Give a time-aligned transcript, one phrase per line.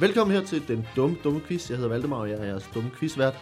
[0.00, 1.70] Velkommen her til den dumme, dumme quiz.
[1.70, 3.34] Jeg hedder Valdemar, og jeg er jeres dumme quizvært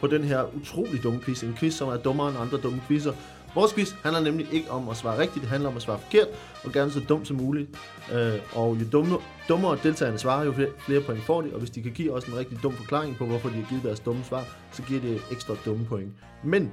[0.00, 1.42] på den her utrolig dumme quiz.
[1.42, 3.12] En quiz, som er dummere end andre dumme quizzer.
[3.54, 6.28] Vores quiz handler nemlig ikke om at svare rigtigt, det handler om at svare forkert,
[6.64, 7.78] og gerne så dumt som muligt.
[8.12, 9.16] Øh, og jo dumme,
[9.48, 12.24] dummere deltagerne svarer, jo flere, flere point får de, og hvis de kan give os
[12.24, 15.22] en rigtig dum forklaring på, hvorfor de har givet deres dumme svar, så giver det
[15.30, 16.12] ekstra dumme point.
[16.44, 16.72] Men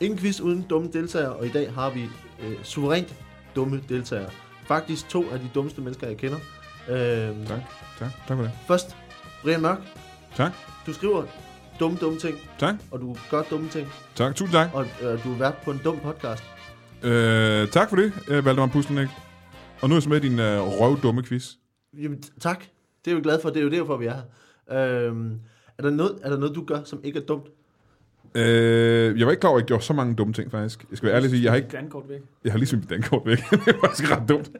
[0.00, 2.02] ingen quiz uden dumme deltagere, og i dag har vi
[2.42, 3.14] øh, suverænt
[3.56, 4.30] dumme deltagere.
[4.66, 6.38] Faktisk to af de dummeste mennesker, jeg kender.
[6.88, 7.60] Øh, Tak.
[7.98, 8.50] Tak, tak for det.
[8.66, 8.96] Først,
[9.42, 9.78] Brian Mørk.
[10.36, 10.52] Tak.
[10.86, 11.24] Du skriver
[11.80, 14.68] dumme, dumme ting, Tak, og du gør dumme ting, tak, tusind tak.
[14.74, 16.44] og øh, du er vært på en dum podcast.
[17.02, 19.08] Øh, tak for det, øh, Valdemar Puslenik.
[19.80, 21.48] Og nu er jeg så med i din øh, røvdumme quiz.
[22.02, 22.64] Jamen, tak.
[23.04, 23.48] Det er vi glade for.
[23.50, 24.14] Det er jo derfor, vi er
[24.70, 25.06] her.
[25.06, 25.38] Øhm,
[25.78, 27.46] er, der noget, er der noget, du gør, som ikke er dumt?
[28.34, 30.86] Øh, jeg var ikke klar over, at jeg gjorde så mange dumme ting, faktisk.
[30.90, 32.20] Jeg skal være ærlig sige, jeg har ikke, Dankort væk.
[32.44, 33.38] jeg har lige smidt mit dankort væk.
[33.50, 34.50] det er faktisk ret dumt.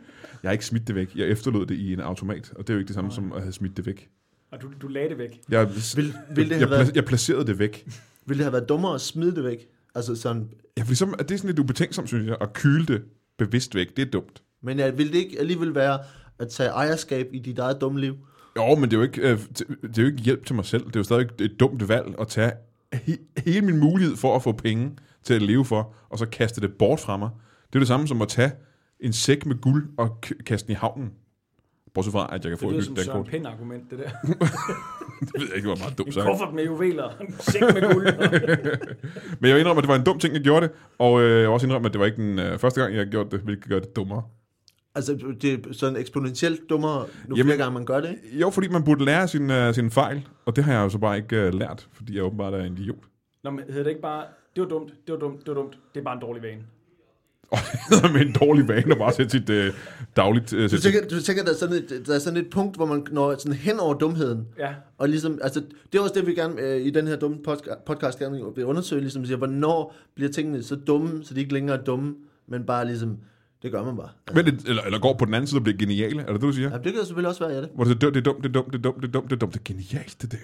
[0.48, 1.16] Jeg har ikke smidt det væk.
[1.16, 3.43] Jeg efterlod det i en automat, og det er jo ikke det samme som at
[3.43, 4.09] have smidt det væk.
[4.52, 5.41] Og du, du lagde det væk.
[5.48, 6.05] Jeg, Vil, vil,
[6.36, 7.89] det jeg, have jeg, været, jeg placerede det væk.
[8.27, 9.67] vil det have været dummere at smide det væk?
[9.95, 12.86] Altså sådan, Ja, for ligesom, at det er sådan lidt ubetænksomt, synes jeg, at kyle
[12.86, 13.03] det
[13.39, 13.97] bevidst væk.
[13.97, 14.42] Det er dumt.
[14.62, 15.98] men ja, vil det ikke alligevel være
[16.39, 18.14] at tage ejerskab i dit eget dumme liv?
[18.56, 19.39] Jo, men det er jo ikke, øh,
[19.83, 20.84] det er jo ikke hjælp til mig selv.
[20.86, 22.53] Det er jo stadig et dumt valg at tage
[22.95, 24.91] he- hele min mulighed for at få penge
[25.25, 27.30] til at leve for, og så kaste det bort fra mig.
[27.67, 28.53] Det er det samme som at tage
[29.01, 31.13] en sæk med guld og k- kaste den i havnen.
[31.95, 33.31] Bortset fra, at jeg kan Det få et lyder nyt som Søren dankort.
[33.31, 34.09] Pind argument, det der.
[35.21, 36.27] Det ved jeg ikke, det var meget dumt En sagt.
[36.27, 38.07] kuffert med juveler, en sæk med guld.
[39.41, 40.75] Men jeg indrømmer, at det var en dum ting, jeg gjorde det.
[40.99, 43.31] Og øh, jeg også indrømme, at det var ikke den øh, første gang, jeg gjorde
[43.31, 44.23] det, hvilket gør det dummere.
[44.95, 48.39] Altså, det er sådan eksponentielt dummere, nu Jamen- flere gange man gør det, ikke?
[48.39, 50.99] Jo, fordi man burde lære sin, øh, sin fejl, og det har jeg jo så
[50.99, 52.97] bare ikke øh, lært, fordi jeg åbenbart er en idiot.
[53.45, 54.25] Nå, men hedder det ikke bare,
[54.57, 56.63] det var dumt, det var dumt, det var dumt, det er bare en dårlig vane.
[58.05, 59.73] Og med en dårlig vane at bare sætte sit øh,
[60.17, 60.53] dagligt...
[60.53, 62.87] Øh, Du tænker, du tænker der, er sådan et, der er sådan et punkt, hvor
[62.87, 66.35] man når sådan hen over dumheden, Ja, Og ligesom, altså, det er også det, vi
[66.35, 70.31] gerne øh, i den her dumme podca- podcast gerne vil undersøge, ligesom siger, hvornår bliver
[70.31, 72.14] tingene så dumme, så de ikke længere er dumme,
[72.48, 73.17] men bare ligesom,
[73.63, 74.08] det gør man bare.
[74.35, 76.42] Men det, eller, eller går på den anden side og bliver geniale, er det det,
[76.42, 76.70] du siger?
[76.70, 77.69] Ja, det kan selvfølgelig også være, ja det.
[77.75, 79.31] Hvor det er, det er dumt, det er dumt, det er dumt, det er dumt,
[79.31, 80.39] det er dumt, det er genialt, det der.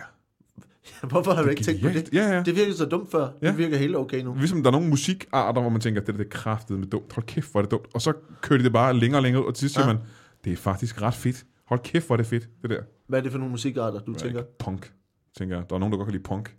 [1.11, 2.09] Hvorfor har du ikke tænkt på det?
[2.13, 2.43] Ja, ja.
[2.43, 3.29] Det virkede så dumt før.
[3.43, 3.49] Ja.
[3.49, 4.35] Det virker helt okay nu.
[4.35, 7.13] Ligesom der er nogle musikarter, hvor man tænker, det der det er kraftet med dumt.
[7.13, 7.87] Hold kæft, hvor er det dumt.
[7.95, 9.87] Og så kører de det bare længere og længere ud, og til sidst Ja.
[9.87, 9.99] man,
[10.45, 11.45] det er faktisk ret fedt.
[11.67, 12.81] Hold kæft, hvor er det fedt, det der.
[13.09, 14.43] Hvad er det for nogle musikarter, du tænker?
[14.59, 14.93] Punk,
[15.39, 15.65] tænker jeg.
[15.71, 16.57] Der er nogen, der godt kan lide punk.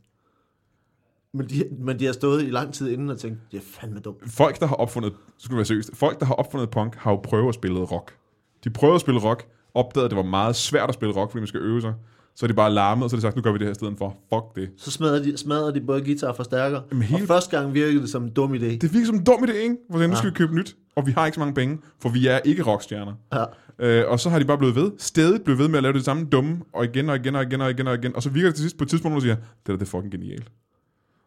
[1.34, 4.00] Men de, men de har stået i lang tid inden og tænkt, det er fandme
[4.00, 4.32] dumt.
[4.32, 5.14] Folk, der har opfundet,
[5.50, 8.16] du være seriøst, folk, der har opfundet punk, har jo prøvet at spille rock.
[8.64, 11.40] De prøvede at spille rock, opdagede, at det var meget svært at spille rock, fordi
[11.42, 11.94] man skal øve sig.
[12.36, 13.72] Så er de bare larmet, og så har de sagt, nu gør vi det her
[13.72, 14.18] i stedet for.
[14.34, 14.70] Fuck det.
[14.78, 16.82] Så smadrer de, smadrer de både guitar og forstærker.
[16.92, 18.78] Jamen, hele- Og første gang virkede det som en dum idé.
[18.78, 19.76] Det virker som en dum idé, ikke?
[19.92, 20.16] For nu Ja.
[20.16, 22.64] skal vi købe nyt, og vi har ikke så mange penge, for vi er ikke
[22.64, 23.14] rockstjerner.
[23.34, 23.44] Ja.
[23.80, 26.06] Øh, og så har de bare blevet ved, stedet blevet ved med at lave det
[26.06, 28.48] samme dumme, og igen og igen og igen og igen og igen, og så virker
[28.50, 30.52] det til sidst på et tidspunkt, hvor du siger, det der det er fucking genialt.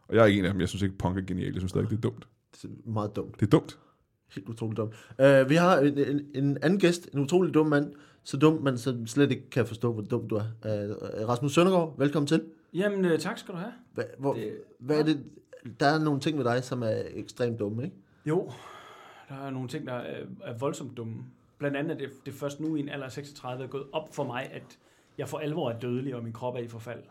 [0.08, 1.70] Og jeg er ikke en af dem, jeg synes ikke, punk er genialt, jeg synes
[1.70, 2.24] stadig, det er dumt.
[2.62, 3.40] Det er meget dumt.
[3.40, 3.78] Det er dumt.
[4.34, 4.88] Helt utroligt dum.
[5.18, 7.92] Uh, vi har en, en, en anden gæst, en utrolig dum mand.
[8.22, 10.42] Så dum, man så slet ikke kan forstå, hvor dum du er.
[10.64, 12.44] Uh, Rasmus Søndergaard, velkommen til.
[12.74, 13.72] jamen øh, tak skal du have.
[13.94, 15.24] Hva, hvor, Det- hvad er det?
[15.80, 17.96] Der er nogle ting ved dig, som er ekstremt dumme, ikke?
[18.26, 18.50] Jo,
[19.28, 21.14] der er nogle ting, der er, er voldsomt dumme.
[21.58, 24.14] Blandt andet er det, det først nu i en alder af 36 er gået op
[24.14, 24.78] for mig, at
[25.18, 27.02] jeg for alvor er dødelig, og min krop er i forfald.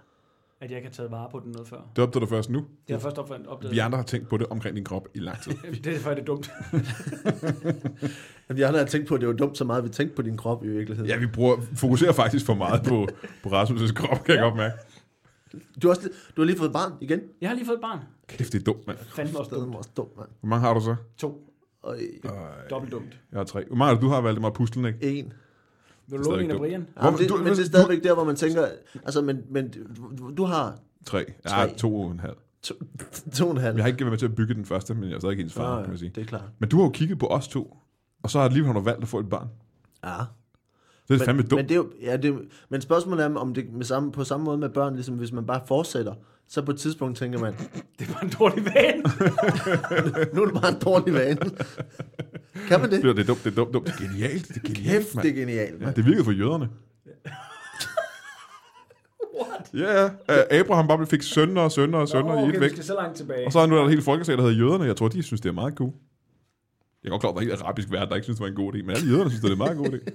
[0.62, 1.78] At jeg ikke har taget vare på den noget før.
[1.96, 2.60] Det opdager du først nu.
[2.60, 3.74] Det har jeg først opdaget.
[3.76, 5.52] Vi andre har tænkt på det omkring din krop i lang tid.
[5.84, 6.52] det er er dumt.
[8.50, 10.38] Jamen, jeg har tænkt på, at det var dumt så meget, vi tænkte på din
[10.38, 11.10] krop i virkeligheden.
[11.12, 13.08] Ja, vi bruger, fokuserer faktisk for meget på,
[13.44, 14.44] på Rasmus' krop, kan jeg Ja.
[14.44, 14.76] godt mærke.
[15.82, 17.22] Du, har også, du har lige fået barn igen.
[17.42, 18.00] Jeg har lige fået et barn.
[18.28, 18.98] Kæft, det er dumt, mand.
[19.16, 19.76] Fandme også dumt.
[19.76, 20.30] også dumt, mand.
[20.40, 20.96] Hvor mange har du så?
[21.18, 21.54] To.
[21.82, 21.98] Og
[22.70, 23.20] Dobbelt dumt.
[23.32, 23.64] Jeg har tre.
[23.68, 25.20] Hvor mange du har valgt mig puslen, ikke?
[25.20, 25.34] en.
[26.08, 26.58] Vil du Stadig låne en af.
[26.58, 26.88] Brian?
[27.04, 28.68] Ja, men, det, du- men det er stadigvæk der, hvor man tænker,
[29.06, 29.74] altså, men, men
[30.18, 31.26] du, du har Tre.
[31.46, 31.74] Ja, Tre.
[31.78, 32.36] to og en halv.
[32.64, 32.76] to,
[33.34, 33.76] to og en halv.
[33.76, 35.54] Jeg har ikke været med til at bygge den første, men jeg er stadig hendes
[35.54, 36.12] far, Ja, kan man sige.
[36.16, 36.44] Det er klart.
[36.60, 37.78] Men du har jo kigget på os to,
[38.24, 39.48] og så har alligevel du valgt at få et barn.
[40.04, 40.10] Ja.
[40.10, 41.52] Det er men, fandme dumt.
[41.60, 42.38] Men, det er jo, ja, det er,
[42.70, 45.46] men spørgsmålet er, om det med samme, på samme måde med børn, ligesom hvis man
[45.46, 46.14] bare fortsætter,
[46.48, 47.54] så på et tidspunkt tænker man,
[48.00, 49.04] Det var en dårlig vane.
[50.34, 51.40] nu er det bare en dårlig vane.
[52.68, 53.02] kan man det?
[53.04, 53.86] Det er, det dumt, det er dumt, dumt.
[53.88, 55.28] Det er genialt, det er genialt, Kæft, mand.
[55.28, 55.96] det er genialt, Ja, mand.
[55.96, 56.70] det virkede for jøderne.
[59.42, 59.70] What?
[59.74, 60.06] Ja, ja.
[60.06, 62.82] Uh, Abraham bare fik sønner og sønner og sønner Nå, i et væk.
[62.82, 63.46] så langt tilbage.
[63.46, 64.84] Og så er nu er der et helt folkeslag, der hedder jøderne.
[64.86, 65.92] Jeg tror, de synes, det er meget cool.
[67.04, 68.50] Jeg er godt klar, at der er ikke arabisk verden, der ikke synes, det var
[68.50, 68.78] en god idé.
[68.82, 70.12] Men alle jøderne synes, det er en meget god idé.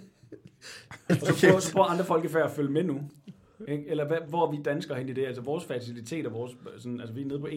[1.10, 3.00] Og så prøver, så prøver andre folkefærd at følge med nu.
[3.68, 3.84] Ikke?
[3.88, 5.26] Eller hvad, hvor er vi danskere hen i det?
[5.26, 7.50] Altså vores faciliteter, vores, sådan, altså vi er nede på 1,3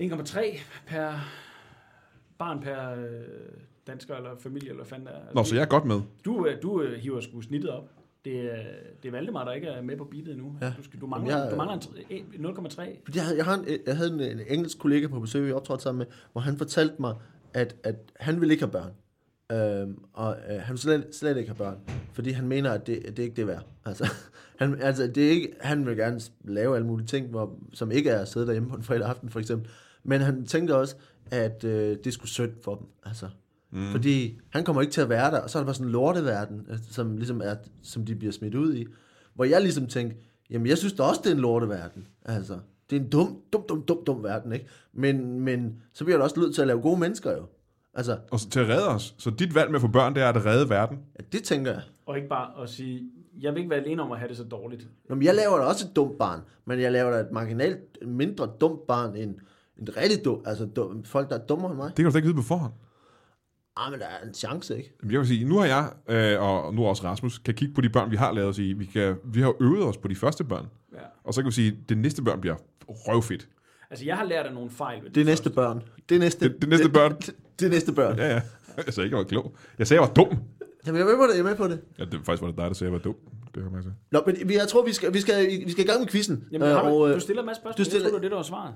[0.00, 1.12] 1,3 per
[2.38, 3.04] barn per øh,
[3.86, 5.18] dansker eller familie, eller fanden der er.
[5.18, 6.00] Altså, Nå, så jeg er godt med.
[6.24, 7.88] Du, øh, du øh, hiver sgu snittet op.
[8.24, 8.56] Det er,
[9.02, 10.56] det er Valdemar, der ikke er med på beatet endnu.
[10.60, 10.72] Ja.
[10.78, 13.00] Du, skal, du mangler, Jamen, jeg- du mangler en tr- 0,3.
[13.04, 15.54] Fordi jeg, havde- jeg, har en, jeg havde en, en engelsk kollega på besøg, jeg
[15.54, 17.14] optrådte sammen med, hvor han fortalte mig,
[17.54, 18.92] at, at han ville ikke have børn.
[19.52, 21.78] Øhm, og øh, han slet, slet ikke have børn,
[22.12, 23.66] fordi han mener, at det, det er ikke det værd.
[23.84, 24.10] Altså,
[24.60, 28.10] han, altså, det er ikke, han vil gerne lave alle mulige ting, hvor, som ikke
[28.10, 29.70] er at sidde derhjemme på en fredag aften, for eksempel.
[30.04, 30.96] Men han tænkte også,
[31.30, 32.86] at øh, det skulle synd for dem.
[33.04, 33.28] Altså,
[33.70, 33.90] mm.
[33.92, 35.92] Fordi han kommer ikke til at være der, og så er der bare sådan en
[35.92, 38.86] lorteverden, øh, som, ligesom er, som de bliver smidt ud i.
[39.34, 40.16] Hvor jeg ligesom tænkte,
[40.50, 42.06] jamen jeg synes da også, det er en lorteverden.
[42.24, 42.58] Altså,
[42.90, 44.66] det er en dum, dum, dum, dum, dum verden, ikke?
[44.92, 47.46] Men, men så bliver der også nødt til at lave gode mennesker jo.
[47.94, 49.14] Altså, Og så til at redde os.
[49.18, 50.98] Så dit valg med at få børn, det er at redde verden.
[51.18, 51.82] ja, det tænker jeg.
[52.06, 53.02] Og ikke bare at sige,
[53.40, 54.88] jeg vil ikke være alene om at have det så dårligt.
[55.08, 57.98] Nå, men jeg laver da også et dumt barn, men jeg laver da et marginalt
[58.06, 59.34] mindre dumt barn end
[59.80, 61.86] en rigtig dum, altså dum, folk, der er dummere end mig.
[61.88, 62.72] Det kan du da ikke vide på forhånd.
[63.76, 64.92] Ah, men der er en chance, ikke?
[65.10, 67.88] Jeg vil sige, nu har jeg, øh, og nu også Rasmus, kan kigge på de
[67.88, 70.44] børn, vi har lavet og sige, vi, kan, vi har øvet os på de første
[70.44, 70.66] børn.
[70.92, 70.98] Ja.
[71.24, 72.56] Og så kan vi sige, at det næste børn bliver
[72.88, 73.48] røvfedt.
[73.90, 75.02] Altså, jeg har lært af nogle fejl.
[75.02, 75.82] Ved Det er næste børn.
[76.08, 77.12] Det er næste, Det- det næste børn.
[77.20, 78.18] Det, det er næste børn.
[78.18, 78.40] Ja, ja.
[78.86, 79.54] Jeg sagde ikke, jeg var klog.
[79.78, 80.38] Jeg sagde, jeg var dum.
[80.86, 81.80] Jamen, jeg er med på det, jeg er med på det.
[81.98, 83.14] Ja, det faktisk var det dig, der sagde, jeg var dum.
[83.54, 83.84] Det kan man.
[84.10, 86.44] Nå, men vi- jeg tror, vi skal, vi skal, vi skal i gang med quizzen.
[86.52, 87.78] Jamen, har du, og, øh, du stiller en masse spørgsmål.
[87.78, 88.06] du stiller...
[88.06, 88.74] Jeg tror, det var det, der var svaret.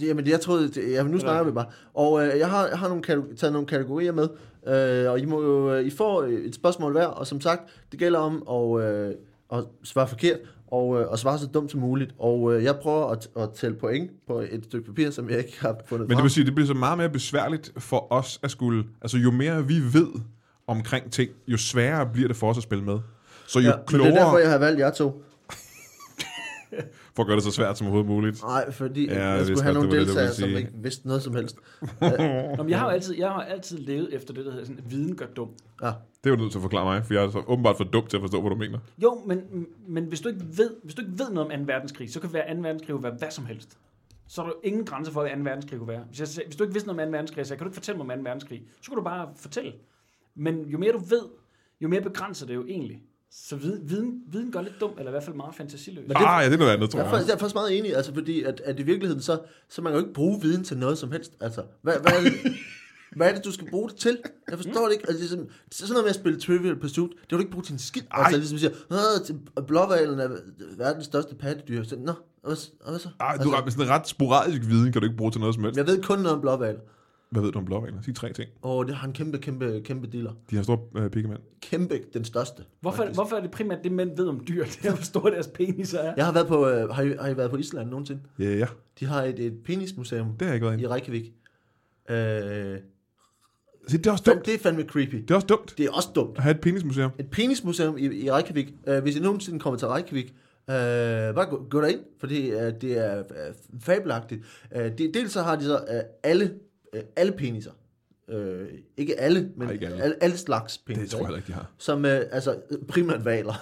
[0.00, 1.66] Jamen, jeg troede, det, jamen nu snakker vi bare.
[1.94, 3.02] Og øh, jeg har, jeg har nogle
[3.36, 4.28] taget nogle kategorier med,
[4.66, 7.62] øh, og I, må jo, øh, I får øh, et spørgsmål hver, og som sagt,
[7.90, 9.14] det gælder om at, øh,
[9.52, 12.14] at svare forkert, og øh, at svare så dumt som muligt.
[12.18, 15.60] Og øh, jeg prøver at, at tælle point på et stykke papir, som jeg ikke
[15.60, 18.50] har fundet Men det vil sige, det bliver så meget mere besværligt for os at
[18.50, 18.84] skulle...
[19.02, 20.08] Altså, jo mere vi ved
[20.66, 22.98] omkring ting, jo sværere bliver det for os at spille med.
[23.46, 25.22] Så jo ja, men det klogere, er derfor, jeg har valgt jer to.
[27.16, 28.42] for at gøre det så svært som overhovedet muligt.
[28.42, 31.56] Nej, fordi Ja, jeg skulle have godt, nogle deltagere, som ikke vidste noget som helst.
[32.56, 34.84] Nå, men jeg har jo altid, jeg har altid levet efter det, der hedder sådan,
[34.88, 35.50] viden gør dum.
[35.82, 35.92] Ja.
[36.24, 38.06] Det er du nødt til at forklare mig, for jeg er så åbenbart for dum
[38.06, 38.78] til at forstå, hvad du mener.
[39.02, 41.72] Jo, men, men hvis, du ikke ved, hvis du ikke ved noget om 2.
[41.72, 42.60] verdenskrig, så kan være 2.
[42.60, 43.78] verdenskrig jo være hvad som helst.
[44.28, 45.42] Så er der jo ingen grænse for, hvad 2.
[45.42, 46.04] verdenskrig kunne være.
[46.08, 47.12] Hvis, jeg, hvis du ikke vidste noget om 2.
[47.12, 48.28] verdenskrig, så kan du ikke fortælle mig om 2.
[48.28, 48.62] verdenskrig.
[48.82, 49.72] Så kan du bare fortælle.
[50.34, 51.22] Men jo mere du ved,
[51.80, 53.02] jo mere begrænser det jo egentlig.
[53.32, 56.02] Så viden, viden, viden gør lidt dum, eller i hvert fald meget fantasiløs.
[56.02, 57.10] Men det- Ah, ja, det er noget andet, tror Jeg er, jeg.
[57.12, 59.38] faktisk, jeg er faktisk meget enig, altså fordi at, at i virkeligheden, så,
[59.68, 61.32] så man kan jo ikke bruge viden til noget som helst.
[61.40, 62.32] Altså, hvad, hvad, er, det,
[63.16, 64.18] hvad er det, du skal bruge det til?
[64.50, 65.04] Jeg forstår det ikke.
[65.08, 67.10] Altså, det er sådan, det er sådan noget med at spille Trivial Pursuit.
[67.10, 68.02] Det kan du ikke bruge til en skid.
[68.14, 68.22] Ej.
[68.22, 70.28] Altså, ligesom siger, "Åh, til- blåvalen er
[70.76, 71.84] verdens største pattedyr.
[71.84, 73.08] Så, Nå, og hvad, så- og hvad så?
[73.20, 75.64] Ej, du, altså, sådan en ret sporadisk viden kan du ikke bruge til noget som
[75.64, 75.76] helst.
[75.76, 76.76] Jeg ved kun noget om blåval.
[77.30, 78.02] Hvad ved du om blåvaler?
[78.02, 78.50] Sig tre ting.
[78.62, 80.32] Og det har en kæmpe, kæmpe, kæmpe diller.
[80.50, 81.40] De har store øh, pikkemænd.
[81.60, 82.62] Kæmpe, den største.
[82.80, 83.16] Hvorfor, faktisk.
[83.16, 84.64] hvorfor er det primært det, mænd ved om dyr?
[84.64, 86.14] Det er, hvor store deres peniser er.
[86.16, 88.20] Jeg har været på, øh, har, I, har I været på Island nogensinde?
[88.38, 88.66] Ja, ja.
[89.00, 90.86] De har et, et penismuseum Det har jeg ikke været i.
[90.86, 91.32] Reykjavik.
[92.10, 92.78] Øh,
[93.88, 94.46] Se, det er også dumt.
[94.46, 95.14] Det er fandme creepy.
[95.16, 96.36] Det er også dumt Det er også dumt.
[96.36, 97.10] at have et penismuseum.
[97.18, 98.74] Et penismuseum i, i Reykjavik.
[98.90, 100.34] Uh, hvis I nogensinde kommer til Reykjavik,
[100.68, 100.74] uh,
[101.34, 104.40] bare gå, gå derind, fordi uh, det er uh, fabelagtigt.
[104.76, 106.54] Uh, det, dels så har de så uh, alle,
[106.96, 107.70] uh, alle peniser.
[108.34, 108.38] Uh,
[108.96, 110.02] ikke alle, men Nej, ikke alle.
[110.02, 110.16] alle.
[110.20, 111.02] alle slags peniser.
[111.02, 111.70] Det tror jeg heller ikke, de har.
[111.78, 112.56] Som uh, altså
[112.88, 113.54] primært valer.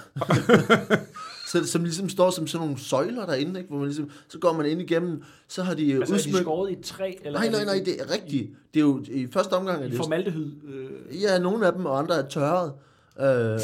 [1.52, 3.68] så, som ligesom står som sådan nogle søjler derinde, ikke?
[3.68, 6.20] hvor man ligesom, så går man ind igennem, så har de uh, Altså, er de
[6.20, 6.40] udsmykket...
[6.42, 7.12] skåret i træ?
[7.24, 8.50] Eller Nej, nej, nej, det er rigtigt.
[8.74, 10.52] Det er jo i første omgang, er I det formaldehyd.
[10.68, 12.72] Øh, Ja, nogle af dem, og andre er tørret.
[13.20, 13.58] Øh, de,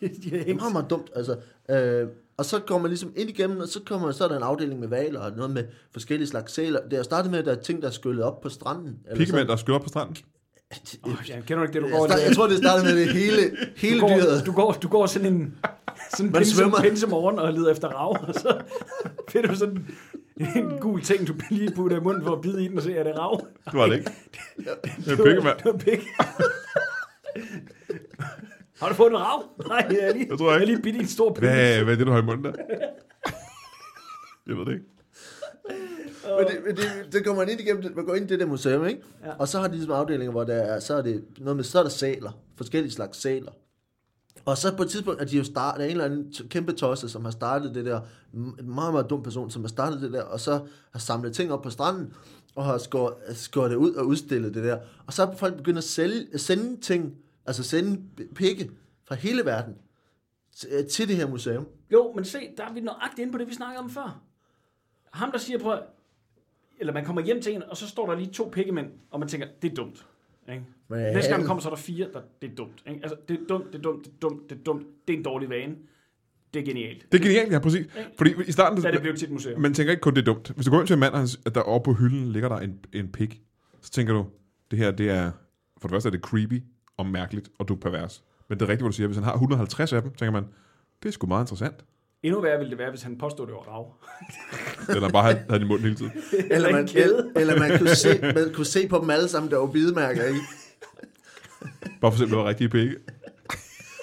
[0.00, 1.10] de er det er meget, meget dumt.
[1.14, 1.36] Altså,
[1.70, 2.08] øh,
[2.40, 4.80] og så går man ligesom ind igennem, og så, kommer, så er der en afdeling
[4.80, 6.80] med valer, og noget med forskellige slags sæler.
[6.90, 8.98] Det er startet med, at der er ting, der er skyllet op på stranden.
[9.06, 10.16] eller Pikkemænd, der skyder op på stranden.
[11.02, 13.12] Oh, ja, kender ikke det, du går Jeg, start, jeg tror, det startede med det
[13.12, 14.46] hele, hele du går, dyret.
[14.46, 15.54] du går, du går sådan en
[16.10, 18.60] sådan en Man pinse, pinse morgen og leder efter rav, og så
[19.28, 19.86] finder du sådan
[20.56, 22.94] en gul ting, du lige putter i munden for at bide i den og se,
[22.96, 23.40] er det rav?
[23.64, 24.10] Det var det ikke.
[25.04, 25.56] Det er var- pikkemand.
[25.58, 26.00] Det var pik.
[28.80, 29.42] Har du fået en rav?
[29.68, 31.50] Nej, jeg er lige, Det tror jeg jeg er lige bidt i en stor penis.
[31.50, 32.52] Hvad, hvad er det, du har i munden der?
[34.46, 34.84] Jeg ved det ikke.
[36.38, 38.40] Men det, men det, det går man ind igennem, det- man går ind i det
[38.40, 39.00] der museum, ikke?
[39.24, 39.30] Ja.
[39.38, 41.78] Og så har de ligesom afdelinger, hvor der er, så er det noget med, så
[41.78, 43.52] er der sæler, forskellige slags sæler.
[44.44, 46.72] Og så på et tidspunkt, at de jo startet, der er en eller anden kæmpe
[46.72, 48.00] tosse, som har startet det der,
[48.34, 50.60] en meget, meget dum person, som har startet det der, og så
[50.92, 52.12] har samlet ting op på stranden,
[52.54, 54.78] og har skåret, skåret det ud og udstillet det der.
[55.06, 57.14] Og så har folk begyndt at sælge, sende ting,
[57.46, 58.02] altså sende
[58.34, 58.70] pikke
[59.04, 59.74] fra hele verden
[60.56, 61.66] til, til det her museum.
[61.92, 64.22] Jo, men se, der er vi nøjagtigt inde på det, vi snakkede om før.
[65.12, 65.74] Ham, der siger på,
[66.80, 69.28] eller man kommer hjem til en, og så står der lige to pikkemænd, og man
[69.28, 70.06] tænker, det er dumt.
[70.52, 70.64] Ikke?
[70.88, 72.82] Men, Næste gang man kommer, så er der fire, der, det er dumt.
[72.88, 73.00] Ikke?
[73.02, 74.86] Altså, det er dumt, det er dumt, det er dumt, det er dumt.
[75.08, 75.76] Det er en dårlig vane.
[76.54, 77.12] Det er genialt.
[77.12, 77.86] Det er genialt, ja, præcis.
[78.18, 79.60] Fordi i starten, Da er det blevet til et museum.
[79.60, 80.50] man tænker ikke kun, det er dumt.
[80.50, 81.14] Hvis du går ind til en mand,
[81.46, 83.42] og der oppe på hylden ligger der en, en pik,
[83.80, 84.26] så tænker du,
[84.70, 85.30] det her, det er,
[85.80, 86.62] for det første er det creepy
[87.00, 88.24] og mærkeligt, og du er pervers.
[88.48, 89.06] Men det er rigtigt, hvad du siger.
[89.06, 90.46] Hvis han har 150 af dem, tænker man,
[91.02, 91.84] Det er sgu meget interessant.
[92.22, 93.94] Endnu værre ville det være, hvis han påstod, det var rav.
[94.96, 96.12] Eller bare havde, havde den i munden hele tiden.
[96.54, 99.58] Eller man, eller, eller man, kunne se, man kunne se på dem alle sammen, der
[99.58, 100.34] var bidemærker i.
[102.00, 102.94] Bare for at se, om det var rigtige penge.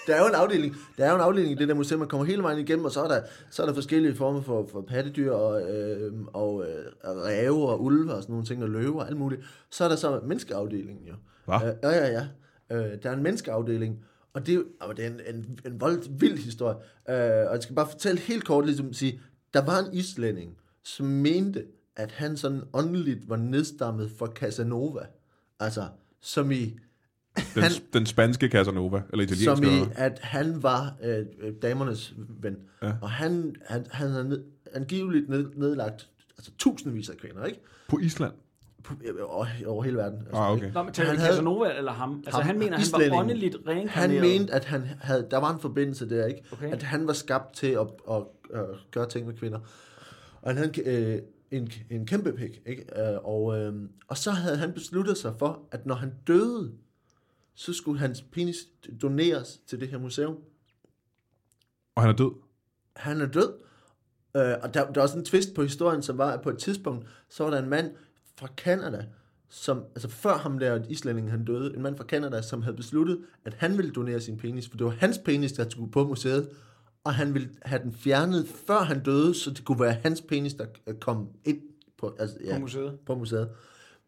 [0.07, 2.07] Der er jo en afdeling, der er jo en afdeling i det der museum, man
[2.07, 4.81] kommer hele vejen igennem, og så er der, så er der forskellige former for, for
[4.81, 9.07] pattedyr og, øh, og øh, ræve og ulve og sådan nogle ting, og løver og
[9.07, 9.41] alt muligt.
[9.69, 11.13] Så er der så menneskeafdelingen jo.
[11.45, 11.55] Hva?
[11.55, 12.27] Øh, ja, ja, ja.
[12.71, 16.21] Øh, der er en menneskeafdeling, og det er, jo- det er en, en, en voldt
[16.21, 16.75] vild historie.
[17.09, 19.19] Øh, og jeg skal bare fortælle helt kort, ligesom sige,
[19.53, 24.99] der var en islænding, som mente, at han sådan åndeligt var nedstammet fra Casanova.
[25.59, 25.87] Altså,
[26.21, 26.77] som i,
[27.55, 29.65] Den, Han- den spanske Casanova, eller italienske.
[29.67, 32.57] som i, at han var øh, øh, damernes ven.
[32.83, 32.93] Ja.
[33.01, 34.43] Og han, han, han har ned,
[34.73, 37.59] angiveligt ned, nedlagt altså, tusindvis af kvinder, ikke?
[37.89, 38.33] På Island.
[38.83, 39.15] På, øh,
[39.65, 40.19] over, hele verden.
[40.19, 40.63] Altså, Ah, okay.
[40.63, 40.73] ikke?
[40.73, 42.23] Nå, men Han havde- Casanova eller ham?
[42.25, 44.21] Altså, Ham, han mener, han var åndeligt reinkarneret.
[44.21, 46.43] Han mente, at han havde, der var en forbindelse der, ikke?
[46.51, 46.71] Okay.
[46.71, 48.15] At han var skabt til at, at,
[48.53, 49.59] at, at gøre ting med kvinder.
[50.41, 52.81] Og han havde en, øh, en, en kæmpe pik, ikke?
[53.11, 53.73] Øh, og, øh,
[54.07, 56.71] og så havde han besluttet sig for, at når han døde,
[57.55, 58.55] så skulle hans penis
[59.01, 60.37] doneres til det her museum.
[61.95, 62.31] Og han er død.
[62.95, 63.53] han er død.
[64.37, 66.57] Øh, og der, der er også en twist på historien, som var, at på et
[66.57, 67.91] tidspunkt, så var der en mand
[68.39, 69.05] fra Kanada,
[69.49, 73.19] som, altså før ham der islændingen han døde, en mand fra Kanada, som havde besluttet,
[73.45, 76.49] at han ville donere sin penis, for det var hans penis, der skulle på museet,
[77.03, 80.53] og han ville have den fjernet, før han døde, så det kunne være hans penis,
[80.53, 81.61] der øh, kom ind
[81.97, 82.97] på, altså, ja, på museet.
[83.05, 83.49] på museet.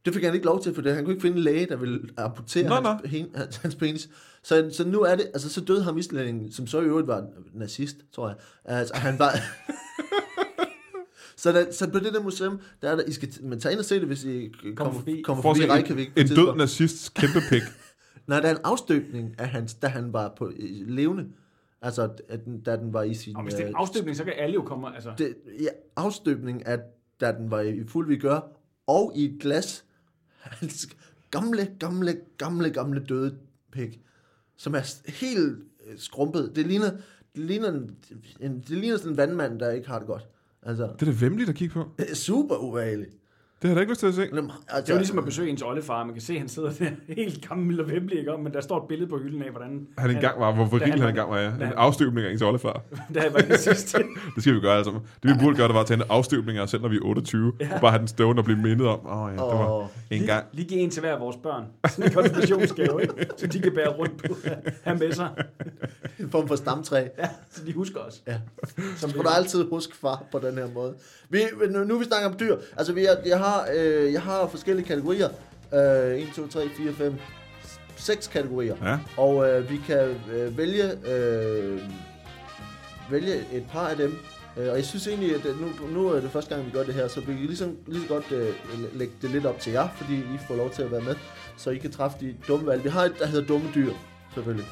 [0.06, 0.96] Det fik han ikke lov til, for det.
[0.96, 4.10] han kunne ikke finde en læge, der ville amputere Nå, hans, hen- hans, hans penis.
[4.44, 7.28] Så, så nu er det, altså så døde ham islændingen, som så i øvrigt var
[7.54, 8.38] nazist, tror jeg.
[8.66, 9.32] Altså han var...
[11.40, 13.80] så, der, så på det der museum, der er der, I skal men tage ind
[13.80, 15.22] og se det, hvis I kommer forbi.
[15.22, 16.08] kommer forbi se Reykjavik.
[16.16, 17.62] en, en død nazists kæmpe pik.
[18.28, 21.26] Nej, der er en afstøbning af hans, da han var på i- levende.
[21.82, 23.36] Altså, at den- da den var i sin...
[23.36, 25.14] Og hvis det er en øh, afstøbning, så kan alle jo komme, altså...
[25.18, 26.80] det, ja, afstøbning af,
[27.22, 28.40] da den var i fuld vi gør,
[28.88, 29.86] og i et glas,
[30.40, 30.90] hans
[31.32, 33.38] gamle, gamle, gamle, gamle døde
[33.72, 34.00] pik,
[34.58, 36.52] som er helt øh, skrumpet.
[36.56, 36.92] Det ligner,
[37.36, 37.70] det ligner,
[38.40, 40.28] en, det ligner sådan en vandmand, der ikke har det godt.
[40.64, 41.86] Altså, Det er da vemmeligt at kigge på.
[41.98, 43.12] er super ubehageligt.
[43.62, 44.22] Det har jeg da ikke lyst til at se.
[44.22, 44.32] Det
[44.72, 46.04] er jo ligesom at besøge ens oldefar.
[46.04, 46.86] Man kan se, at han sidder der
[47.16, 48.32] helt gammel og vemmelig, ikke?
[48.44, 50.92] Men der står et billede på hylden af, hvordan Han engang var, hvor viril han
[50.92, 51.48] han var- engang var, ja.
[51.48, 52.82] En afstøbning af ens oldefar.
[53.16, 53.98] jeg var det sidste.
[54.36, 54.92] Det skal vi gøre altså.
[54.92, 57.00] Det vi burde gøre, det var at tage en afstøbning af selv, når vi er
[57.04, 57.54] 28.
[57.60, 57.76] Ja.
[57.76, 59.00] Og bare have den stående og blive mindet om.
[59.06, 60.46] Åh oh, ja, det var en gang.
[60.52, 61.64] Lige, lige give en til hver af vores børn.
[61.90, 63.14] Sådan en konfirmationsgave, ikke?
[63.38, 64.36] Så de kan bære rundt på
[64.84, 65.30] have med sig.
[66.20, 67.08] en form for stamtræ.
[67.18, 68.22] Ja, så de husker os.
[68.28, 68.36] Ja.
[68.98, 70.94] Som du altid huske far på den her måde.
[71.30, 71.40] Vi,
[71.70, 72.56] nu, nu vi snakker om dyr.
[72.78, 73.18] Altså, vi jeg,
[73.50, 75.30] har, øh, jeg har forskellige kategorier.
[75.74, 77.14] Øh, 1, 2, 3, 4, 5,
[77.96, 78.76] 6 kategorier.
[78.84, 78.98] Ja.
[79.18, 81.82] Og øh, vi kan øh, vælge, øh,
[83.12, 84.18] vælge et par af dem.
[84.58, 86.94] Øh, og jeg synes egentlig, at nu, nu er det første gang, vi gør det
[86.94, 88.54] her, så vi kan ligesom, lige så godt øh,
[88.94, 91.16] lægge det lidt op til jer, fordi I får lov til at være med,
[91.58, 92.84] så I kan træffe de dumme valg.
[92.84, 93.94] Vi har et, der hedder dumme dyr,
[94.34, 94.66] selvfølgelig.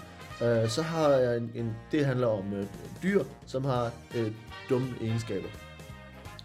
[0.43, 2.65] Øh, så har jeg en, en, det handler om øh,
[3.03, 4.31] dyr, som har øh,
[4.69, 5.47] dumme egenskaber.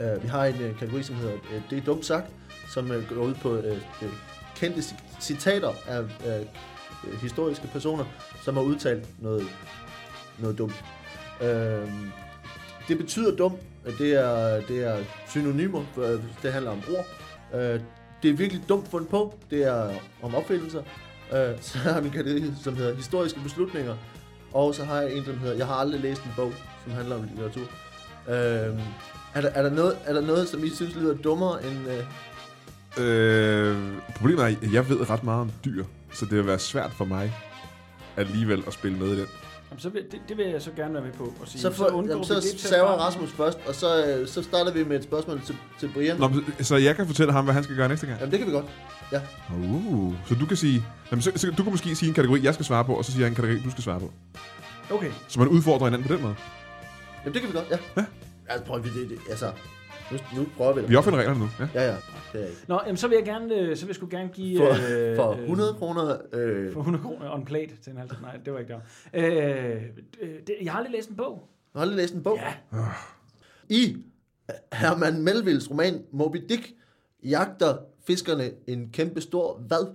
[0.00, 2.26] Øh, vi har en øh, kategori, som hedder øh, Det er dumt sagt,
[2.68, 4.08] som øh, går ud på øh, øh
[4.56, 4.82] kendte
[5.20, 6.04] citater af
[7.20, 8.04] historiske personer,
[8.42, 9.46] som har udtalt noget,
[10.38, 10.84] noget dumt.
[11.42, 11.88] Øh,
[12.88, 13.56] det betyder dum.
[13.98, 14.96] Det er, det er
[15.28, 15.84] synonymer.
[16.42, 17.06] Det handler om ord.
[17.60, 17.80] Øh,
[18.22, 19.34] det er virkelig dumt fundet på.
[19.50, 19.90] Det er
[20.22, 20.82] om opfindelser.
[21.32, 23.96] Øh, så har vi en kategori, som hedder historiske beslutninger.
[24.52, 26.52] Og så har jeg en, som hedder Jeg har aldrig læst en bog,
[26.84, 27.66] som handler om litteratur.
[28.28, 28.80] Øh,
[29.34, 31.88] er, der, er, der noget, er der noget, som I synes lyder dummere end...
[31.88, 32.04] Øh,
[32.98, 33.76] Øh,
[34.16, 37.04] problemet er, at jeg ved ret meget om dyr, så det vil være svært for
[37.04, 37.34] mig
[38.16, 39.26] alligevel at spille med i den.
[39.70, 41.60] Jamen, så vil, det, det, vil jeg så gerne være med på at sige.
[41.60, 42.88] så for, undgår jamen, så det saver.
[42.88, 46.16] Rasmus først, og så, øh, så starter vi med et spørgsmål til, til Brian.
[46.16, 48.18] Nå, men, så jeg kan fortælle ham, hvad han skal gøre næste gang?
[48.18, 48.66] Jamen, det kan vi godt.
[49.54, 50.84] Uh, så du kan sige...
[51.10, 53.12] Jamen, så, så, du kan måske sige en kategori, jeg skal svare på, og så
[53.12, 54.10] siger jeg en kategori, du skal svare på.
[54.90, 55.10] Okay.
[55.28, 56.34] Så man udfordrer hinanden på den måde.
[57.24, 57.76] Jamen, det kan vi godt, ja.
[57.96, 58.04] Ja.
[58.48, 59.52] Altså, prøv, det, det, altså,
[60.12, 60.90] nu, nu prøver vi det.
[60.90, 61.48] Vi opfinder reglerne nu.
[61.60, 61.68] Ja.
[61.74, 61.96] Ja, ja,
[62.32, 62.60] det er ikke.
[62.68, 64.58] Nå, jamen, så vil jeg gerne, øh, så vil jeg sgu gerne give...
[64.58, 64.68] For,
[65.10, 66.16] øh, for øh, 100 kroner...
[66.32, 68.80] Øh, For 100 kroner on plate til en halv Nej, det var ikke der.
[69.14, 69.82] Øh,
[70.20, 71.48] øh, det, jeg har aldrig læst en bog.
[71.74, 72.38] har aldrig læst en bog.
[72.72, 72.78] Ja.
[73.68, 73.96] I
[74.72, 76.72] Herman Melvilles roman Moby Dick
[77.24, 79.94] jagter fiskerne en kæmpe stor hvad?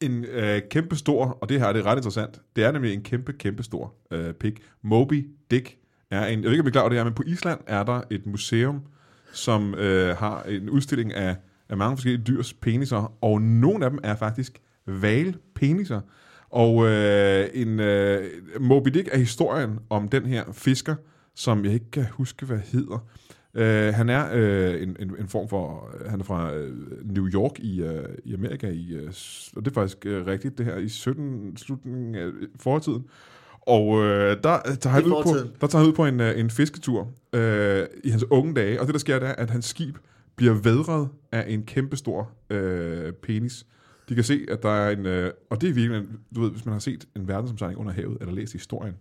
[0.00, 3.02] En øh, kæmpe stor, og det her det er ret interessant, det er nemlig en
[3.02, 4.56] kæmpe, kæmpe stor øh, pig.
[4.82, 5.78] Moby Dick
[6.10, 7.60] er en, jeg ved ikke, om I er klar over det her, men på Island
[7.66, 8.82] er der et museum,
[9.32, 11.36] som øh, har en udstilling af,
[11.68, 16.00] af mange forskellige dyrs peniser, og nogle af dem er faktisk valpeniser.
[16.50, 20.94] Og øh, en øh, Moby Dick er historien om den her fisker,
[21.34, 23.06] som jeg ikke kan huske, hvad hedder.
[23.54, 27.28] Øh, han er øh, en, en, en form for, øh, han er fra øh, New
[27.28, 29.12] York i, øh, i Amerika, i, øh,
[29.56, 33.04] og det er faktisk øh, rigtigt, det her i 17, slutningen af fortiden.
[33.66, 36.50] Og øh, der, tager han ud på, der tager han ud på en, øh, en
[36.50, 39.96] fisketur øh, i hans unge dage, og det der sker, det er, at hans skib
[40.36, 43.66] bliver vædret af en kæmpestor øh, penis.
[44.08, 45.06] De kan se, at der er en...
[45.06, 46.02] Øh, og det er virkelig,
[46.34, 48.94] du ved, hvis man har set en verdensomsejling under havet, eller læst historien,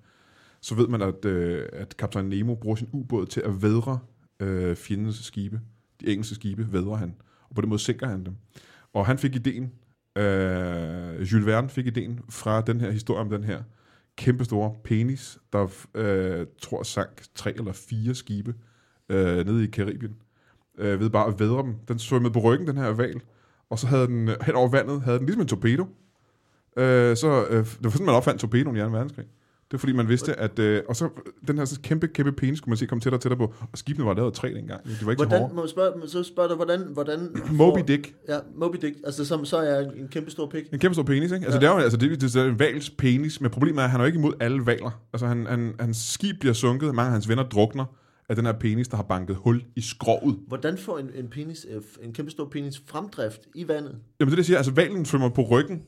[0.62, 4.00] så ved man, at, øh, at kaptajn Nemo bruger sin ubåd til at vædre
[4.40, 5.62] øh, fjendens skibe.
[6.02, 7.16] De engelske skibe vædrer han,
[7.50, 8.36] og på den måde sænker han dem.
[8.94, 9.72] Og han fik ideen,
[10.16, 13.62] øh, Jules Verne fik ideen fra den her historie om den her
[14.18, 18.56] kæmpestore penis, der øh, tror sank tre eller fire skibe
[19.10, 20.16] øh, nede i Karibien.
[20.78, 21.76] Øh, ved bare at vædre dem.
[21.88, 23.22] Den svømmede på ryggen, den her val,
[23.70, 25.84] og så havde den øh, hen over vandet, havde den ligesom en torpedo.
[26.78, 28.86] Øh, så, øh, det var sådan, man opfandt torpedoen i 2.
[28.86, 29.26] verdenskrig.
[29.72, 30.60] Det er fordi, man vidste, at...
[30.60, 31.10] Øh, og så
[31.48, 33.54] den her sådan kæmpe, kæmpe penis, kunne man se komme tættere og tættere på.
[33.72, 34.84] Og skibene var lavet af træ dengang.
[34.84, 35.56] De var ikke så Hvordan, hårde.
[35.56, 36.82] må jeg spørge, så spørger du, hvordan...
[36.94, 38.16] hvordan Moby Dick.
[38.30, 38.96] Ja, Moby Dick.
[39.06, 40.64] Altså, som så er en, en kæmpe stor pik.
[40.74, 41.46] En kæmpe stor penis, ikke?
[41.46, 41.62] Altså, Ja.
[41.62, 44.00] det er jo altså, det, det er en vals penis, men problemet er, at han
[44.00, 45.02] er jo ikke imod alle valer.
[45.14, 47.86] Altså, han, han, hans skib bliver sunket, mange af hans venner drukner
[48.30, 50.40] af den her penis, der har banket hul i skroget.
[50.48, 53.96] Hvordan får en, en, penis, øh, en kæmpe stor penis fremdrift i vandet?
[54.20, 55.82] Jamen det, er det siger, altså valen svømmer på ryggen.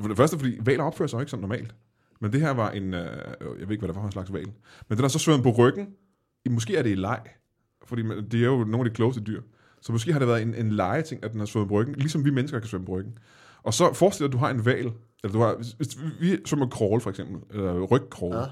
[0.00, 1.74] For det første, fordi valer opfører sig jo ikke sådan normalt.
[2.22, 3.00] Men det her var en, øh,
[3.40, 4.46] jeg ved ikke, hvad det var for en slags val.
[4.88, 5.88] Men den er så svømmet på ryggen.
[6.44, 7.20] I- Måske er det i leg.
[7.84, 9.42] Fordi man- det er jo nogle af de klogeste dyr.
[9.80, 11.94] Så måske har det været en, en legeting, at den har svømmet på ryggen.
[11.94, 13.18] Ligesom vi mennesker kan svømme på ryggen.
[13.62, 14.92] Og så forestil dig, at du har en val.
[15.24, 17.36] Eller du har, hvis, vi svømmer crawl for eksempel.
[17.50, 18.34] Eller rygcrawl.
[18.36, 18.44] Ja.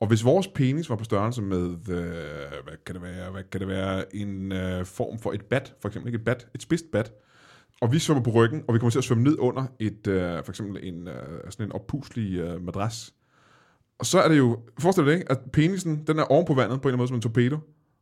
[0.00, 3.60] Og hvis vores penis var på størrelse med, øh, hvad kan det være, hvad kan
[3.60, 6.84] det være, en øh, form for et bat, for eksempel, ikke et bat, et spidst
[6.92, 7.12] bat,
[7.80, 10.44] og vi svømmer på ryggen, og vi kommer til at svømme ned under et, øh,
[10.44, 11.14] for eksempel en, øh,
[11.50, 13.14] sådan en oppuslig øh, madras.
[13.98, 16.80] Og så er det jo, forestil dig ikke, at penisen, den er oven på vandet
[16.80, 17.58] på en eller anden måde som en torpedo,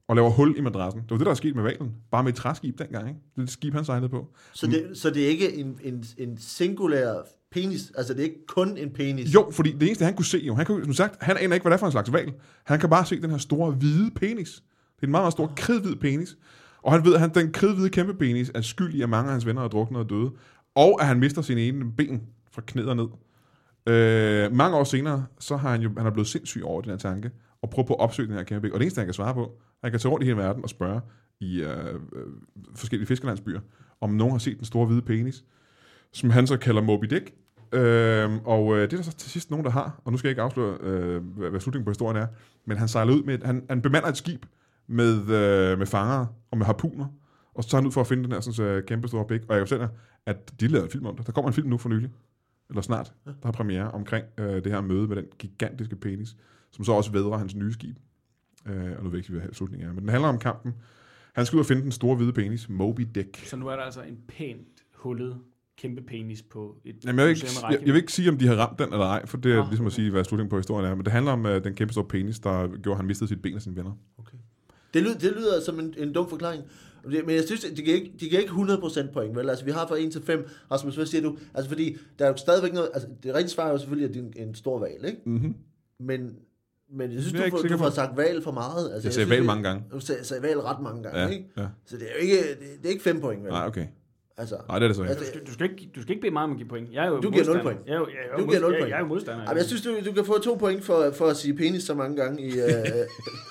[0.09, 1.03] og laver hul i madrassen.
[1.03, 1.95] Det var det, der er sket med valen.
[2.11, 3.21] Bare med et træskib dengang, ikke?
[3.35, 4.27] Det er det skib, han sejlede på.
[4.53, 7.93] Så det, så det er ikke en, en, en singulær penis?
[7.97, 9.35] Altså, det er ikke kun en penis?
[9.35, 11.65] Jo, fordi det eneste, han kunne se, jo, han kunne, som sagt, han aner ikke,
[11.65, 12.33] hvad det er for en slags val.
[12.65, 14.55] Han kan bare se den her store, hvide penis.
[14.97, 16.37] Det er en meget, meget stor, kridhvid penis.
[16.83, 19.33] Og han ved, at han, den kridhvide kæmpe penis er skyld i, at mange af
[19.33, 20.31] hans venner er druknet og døde.
[20.75, 23.09] Og at han mister sin ene ben fra knæder ned.
[23.87, 26.99] Øh, mange år senere, så har han jo han er blevet sindssyg over den her
[26.99, 27.31] tanke,
[27.63, 28.73] og prøver på at opsøge den her kæmpe ben.
[28.73, 30.71] Og det eneste, han kan svare på, han kan tage rundt i hele verden og
[30.71, 31.01] spørge
[31.41, 32.27] i øh, øh,
[32.75, 33.61] forskellige fiskerlandsbyer,
[34.01, 35.45] om nogen har set den store hvide penis,
[36.13, 37.33] som han så kalder Moby Dick.
[37.73, 40.29] Øh, og øh, det er der så til sidst nogen, der har, og nu skal
[40.29, 42.27] jeg ikke afsløre, øh, hvad, hvad slutningen på historien er,
[42.65, 44.45] men han sejler ud med, et, han, han bemander et skib
[44.89, 47.07] med, øh, med fangere og med harpuner,
[47.55, 49.41] og så tager han ud for at finde den her sådan, så kæmpe store pik.
[49.49, 49.89] Og jeg kan fortælle
[50.27, 51.27] at de lavede en film om det.
[51.27, 52.11] Der kommer en film nu for nylig,
[52.69, 56.37] eller snart, der har premiere omkring øh, det her møde med den gigantiske penis,
[56.71, 57.97] som så også vedrer hans nye skib.
[58.67, 60.75] Øh, og nu ved jeg ikke, hvad slutningen er, men den handler om kampen.
[61.35, 63.37] Han skal ud og finde den store hvide penis, Moby Dick.
[63.37, 65.39] Så nu er der altså en pænt hullet
[65.77, 68.47] kæmpe penis på et Jamen, jeg, vil ikke, jeg, jeg vil ikke sige, om de
[68.47, 70.03] har ramt den eller ej, for det er Nå, ligesom at okay.
[70.03, 70.95] sige, hvad slutningen på historien er.
[70.95, 73.43] Men det handler om uh, den kæmpe store penis, der gjorde, at han mistede sit
[73.43, 73.93] ben af sine venner.
[74.95, 76.63] Det, lyder, det lyder som en, en dum forklaring.
[77.05, 79.51] Men jeg synes, de giver ikke, de giver ikke 100% point, vel?
[79.51, 80.49] Altså, vi har fra 1 til 5.
[80.71, 81.37] Rasmus, hvad siger du?
[81.55, 82.91] Altså, fordi der er jo stadigvæk noget...
[82.95, 85.21] Altså, det rigtige svar er jo selvfølgelig, at det er en, en stor valg, ikke?
[85.27, 85.55] Mm-hmm.
[86.01, 86.37] Men,
[86.93, 87.95] men jeg synes, jeg du, får, du får på.
[87.95, 88.91] sagt valg for meget.
[88.93, 89.85] Altså, Jeg sagde valg mange gange.
[89.93, 91.45] Du sagde, sagde valg ret mange gange, Ja, ikke?
[91.57, 91.67] ja.
[91.87, 93.51] Så det er jo ikke, det, det er ikke 5 point, vel?
[93.53, 93.87] Nej, okay.
[94.39, 95.11] Altså, Nej, det er det så ikke.
[95.11, 96.93] Altså, Du, skal- du, skal ikke, du skal ikke bede mig om at give point.
[96.93, 97.63] Jeg er jo Du giver nul modstander.
[97.63, 97.87] point.
[97.87, 98.79] Jeg er jo, jeg er jo Du giver nul modstander.
[98.79, 98.91] point.
[98.91, 99.45] Jeg er jo modstander.
[99.45, 101.83] Ej, men jeg synes, du, du kan få to point for, for at sige penis
[101.83, 102.67] så mange gange i, øh,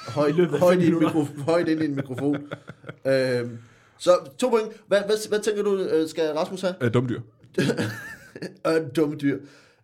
[0.07, 2.35] højt, højt, i mikro, højt ind i en mikrofon.
[3.05, 3.57] øhm,
[3.97, 4.67] så to point.
[4.87, 6.75] Hvad, hvad, hvad tænker du, øh, skal Rasmus have?
[6.81, 7.21] Øh, dumme dyr.
[8.67, 9.39] Øh, dumme dyr.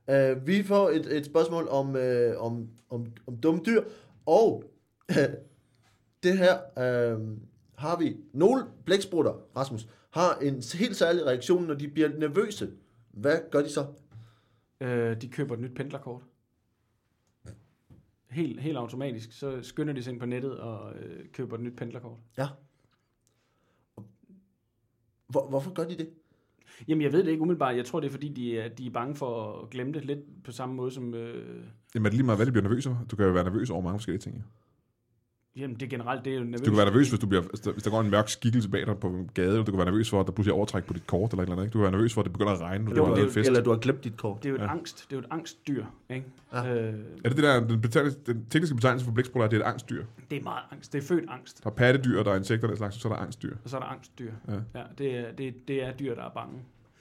[0.09, 3.81] Øh, vi får et, et spørgsmål om, øh, om, om, om dumme dyr,
[4.25, 4.63] og
[5.11, 5.17] øh,
[6.23, 7.19] det her øh,
[7.77, 8.15] har vi.
[8.33, 12.71] Nogle blæksprutter, Rasmus, har en helt særlig reaktion, når de bliver nervøse.
[13.12, 13.86] Hvad gør de så?
[14.82, 16.21] Øh, de køber et nyt pendlerkort.
[18.30, 21.76] Helt, helt automatisk, så skynder de sig ind på nettet og øh, køber et nyt
[21.76, 22.17] pendlerkort.
[22.38, 22.47] Ja.
[25.28, 26.10] Hvor, hvorfor gør de det?
[26.88, 27.76] Jamen, jeg ved det ikke umiddelbart.
[27.76, 30.43] Jeg tror, det er, fordi de er, de er bange for at glemme det lidt
[30.43, 31.13] på samme måde som...
[31.13, 31.63] Øh,
[31.95, 32.97] Jamen er det lige meget, hvad de bliver nervøs over?
[33.12, 34.45] Du kan jo være nervøs over mange forskellige ting.
[35.55, 36.65] Jamen, det er generelt, det er jo nervøst.
[36.65, 38.85] Du kan være nervøs, hvis, du bliver, hvis, der, der går en mørk skikkelse bag
[38.87, 39.57] dig på gaden.
[39.65, 41.47] Du kan være nervøs for, at der pludselig er overtræk på dit kort eller et
[41.47, 41.63] eller andet.
[41.65, 41.73] Ikke?
[41.73, 43.29] Du kan være nervøs for, at det begynder at regne, når du har er en
[43.31, 43.47] fest.
[43.47, 44.43] Eller du har glemt dit kort.
[44.43, 44.71] Det er jo et, Ja.
[44.71, 46.25] angst, det er jo et angstdyr, ikke?
[46.53, 46.75] Ja.
[46.75, 49.65] Øh, Er det det der, den, betegnelse, den tekniske betegnelse for blæksprutter, at det er
[49.65, 50.03] et angstdyr?
[50.31, 50.93] det er meget angst.
[50.93, 51.63] Det er født angst.
[51.63, 53.55] Der er pattedyr, og der er insekter og den slags, og så er der angstdyr.
[53.63, 54.31] Og så er der angstdyr.
[54.47, 54.53] Ja.
[54.79, 56.53] Ja, det, er, det, det er dyr, der er bange.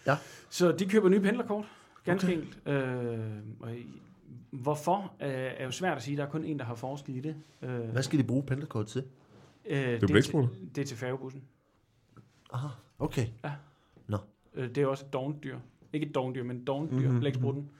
[0.06, 0.16] Ja.
[0.50, 1.64] Så de køber nye pendlerkort.
[2.04, 2.36] Ganske okay.
[2.36, 2.58] enkelt.
[2.66, 3.18] Øh,
[3.60, 3.68] og
[4.52, 6.16] hvorfor øh, er jo svært at sige.
[6.16, 7.36] Der er kun en, der har forsket i det.
[7.62, 9.04] Øh, Hvad skal de bruge pendlerkort til?
[9.64, 10.48] øh, det, er til, blæksprutter.
[10.74, 11.42] det er til færgebussen.
[12.52, 13.26] Aha, okay.
[14.54, 15.58] Øh, det er også et dogndyr.
[15.92, 17.20] Ikke et dogndyr, men et dogndyr, Mhm, mm-hmm.
[17.20, 17.70] blæksprutten.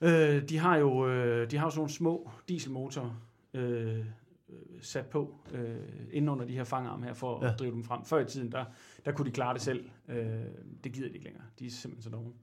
[0.00, 3.20] Øh, de har jo øh, de har jo sådan nogle små dieselmotorer
[3.54, 4.04] øh, øh,
[4.82, 5.76] sat på øh,
[6.12, 7.46] inden under de her fangarme her, for ja.
[7.46, 7.52] Ja.
[7.52, 8.04] at drive dem frem.
[8.04, 8.64] Før i tiden, der,
[9.04, 9.88] der kunne de klare det selv.
[10.08, 10.26] Øh,
[10.84, 11.44] det gider de ikke længere.
[11.58, 12.28] De er simpelthen så dogne.
[12.28, 12.34] Øh,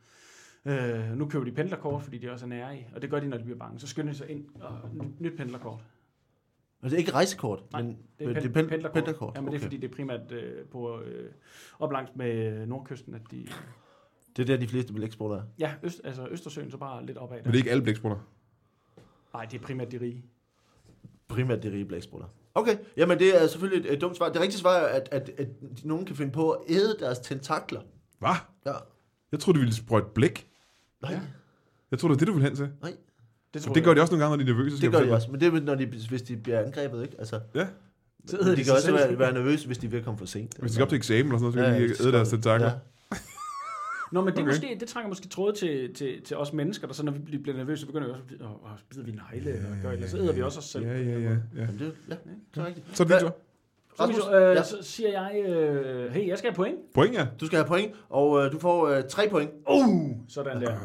[1.16, 3.38] nu køber de pendlerkort, fordi de også er nære i, og det gør de, når
[3.38, 3.80] de bliver bange.
[3.80, 5.80] Så skynder de sig ind og nyt, pendlerkort.
[6.82, 8.94] Og det er ikke rejsekort, Nej, men Det er, pen, det er pen, pendlerkort.
[8.94, 9.36] pendlerkort.
[9.36, 9.66] Ja, men det er okay.
[9.66, 11.32] fordi, det er primært øh, på øh,
[11.80, 13.48] op langs med nordkysten, at de...
[14.38, 15.42] Det er der, de fleste blæksprutter er.
[15.60, 17.38] Ja, øst, altså Østersøen, så bare lidt opad.
[17.38, 18.18] Men det er ikke alle blæksprutter.
[19.34, 20.26] Nej, det er primært de rige.
[21.28, 22.28] Primært de rige blæksprutter.
[22.56, 24.30] Okay, jamen det er selvfølgelig et, et dumt svar.
[24.30, 25.48] Det rigtige svar er, at, at, at
[25.84, 27.82] nogen kan finde på at æde deres tentakler.
[28.20, 28.30] Hvad?
[28.66, 28.74] Ja.
[29.32, 30.48] Jeg troede, du ville sprøjte blæk.
[31.04, 31.18] Nej, Ja.
[31.18, 31.24] ja.
[31.92, 32.70] Jeg troede, det var det, du ville hen til.
[33.54, 34.82] Det, For det gør de også nogle gange, når de er nervøse.
[34.82, 35.32] det gør jeg de også.
[35.32, 37.16] Men det er, når de, hvis de bliver angrebet, ikke?
[37.20, 37.40] Altså.
[37.56, 37.68] Ja.
[38.28, 40.58] Så de, de kan sig også være, være nervøse, hvis de vil komme for sent.
[40.60, 42.12] Hvis de skal op til eksamen eller sådan noget, så kan Ja, de så æde
[42.12, 42.68] deres tentakler.
[42.68, 43.18] Ja.
[44.12, 44.52] Nå, men det, er Okay.
[44.52, 47.58] måske, det trænger måske tråd til, til, til os mennesker, der så når vi bliver
[47.58, 50.08] nervøse, så begynder vi også at bide- åh, så bider vi negle og gør eller
[50.08, 50.86] så æder vi også os selv.
[50.86, 51.20] Ja, ja, ja.
[51.20, 51.38] ja.
[51.56, 52.16] Jamen, det, ja,
[52.56, 52.86] det er rigtigt.
[52.98, 53.32] Så er det Hvad-
[53.98, 54.06] tur.
[54.06, 54.64] Så, Rasmus, øh, ja.
[54.64, 56.76] så siger jeg, øh, hey, jeg skal have point.
[56.94, 57.28] Point, ja.
[57.40, 60.76] Du skal have point, og øh, du får øh, tre point, Uh, sådan der.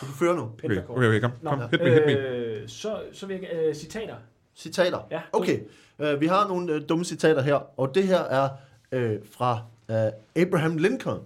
[0.00, 0.42] så du fører nu.
[0.42, 1.30] Okay, okay, okay kom.
[1.42, 1.60] Nå, kom.
[1.70, 2.12] Hit me, hit me.
[2.12, 4.14] øh, så, så vil jeg, øh, citater.
[4.56, 5.06] Citater.
[5.10, 5.58] Ja, Okay,
[5.98, 8.48] øh, vi har nogle øh, dumme citater her, og det her er
[8.92, 11.18] øh, fra øh, Abraham Lincoln,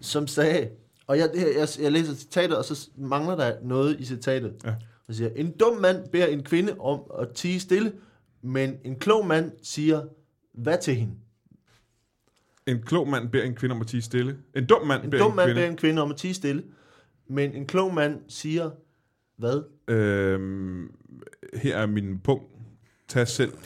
[0.00, 0.68] som sagde,
[1.06, 4.54] og jeg, jeg, jeg læser citatet, og så mangler der noget i citatet.
[4.64, 4.74] Ja.
[5.06, 7.92] Han siger, en dum mand beder en kvinde om at tige stille,
[8.42, 10.00] men en klog mand siger,
[10.54, 11.14] hvad til hende?
[12.66, 14.38] En klog mand beder en kvinde om at tige stille.
[14.56, 15.60] En dum mand En beder dum en mand kvinde.
[15.60, 16.64] beder en kvinde om at tige stille,
[17.28, 18.70] men en klog mand siger,
[19.36, 19.62] hvad?
[19.88, 20.90] Øhm,
[21.54, 22.44] her er min punkt.
[23.08, 23.52] Tag selv.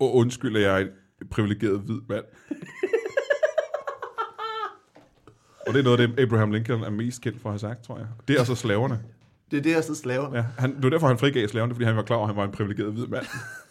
[0.00, 0.86] Og undskyld, at jeg er
[1.22, 2.24] en privilegeret hvid mand.
[5.66, 7.84] Og det er noget af det, Abraham Lincoln er mest kendt for at have sagt,
[7.84, 8.06] tror jeg.
[8.28, 9.02] Det er så slaverne.
[9.50, 10.36] Det er det, jeg så slaverne.
[10.36, 12.36] Ja, han, det var derfor, han frigav slaverne, fordi han var klar over, at han
[12.36, 13.26] var en privilegeret hvid mand.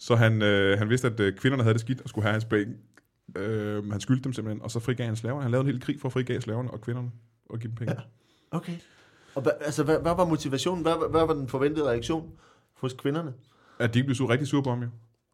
[0.00, 2.44] så han, øh, han vidste, at øh, kvinderne havde det skidt og skulle have hans
[2.44, 2.74] penge.
[3.36, 5.42] Øh, han skyldte dem simpelthen, og så frigav han slaverne.
[5.42, 7.10] Han lavede en hel krig for at frigave slaverne og kvinderne
[7.50, 7.94] og give dem penge.
[7.94, 8.56] Ja.
[8.56, 8.72] Okay.
[9.34, 10.82] Og hva, altså, hvad, hvad var motivationen?
[10.82, 12.30] Hvad, hvad var den forventede reaktion
[12.76, 13.32] hos kvinderne?
[13.78, 14.88] At de ikke blev så rigtig sure på ham, jo.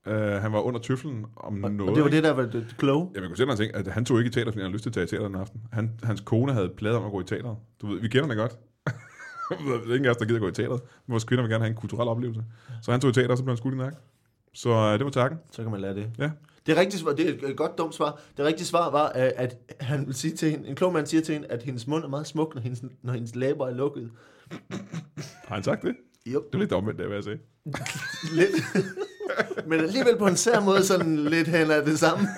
[0.06, 1.90] Uh, han var under tøflen om Og, noget.
[1.90, 2.16] og det var ikke?
[2.16, 3.10] det, der var det, kloge.
[3.14, 4.82] Ja, man kunne simpelthen tænke, at han tog ikke i teater, fordi han havde lyst
[4.82, 5.60] til at tage i teater den aften.
[5.72, 7.54] Han, hans kone havde pladet om at gå i teater.
[7.80, 8.58] Du ved, vi kender det godt.
[9.84, 10.80] det er ingen af os, der gider gå i teateret.
[11.06, 12.44] Men vores kvinder vil gerne have en kulturel oplevelse.
[12.82, 14.00] Så han tog i teater, og så blev han skudt i nakken.
[14.56, 15.38] Så uh, det var takken.
[15.50, 16.10] Så kan man lære det.
[16.18, 16.30] Ja.
[16.66, 18.20] Det rigtige svar, det er et godt dumt svar.
[18.36, 21.20] Det rigtige svar var, øh, at han vil sige til hende, en klog mand siger
[21.22, 24.10] til hende, at hendes mund er meget smuk, når hendes, når hendes læber er lukket.
[25.44, 25.94] Har han sagt det?
[26.26, 27.38] Jo, Det er lidt omvendt, det vil jeg sige.
[28.40, 28.50] lidt.
[29.66, 32.28] Men alligevel på en sær måde sådan lidt hen af det samme.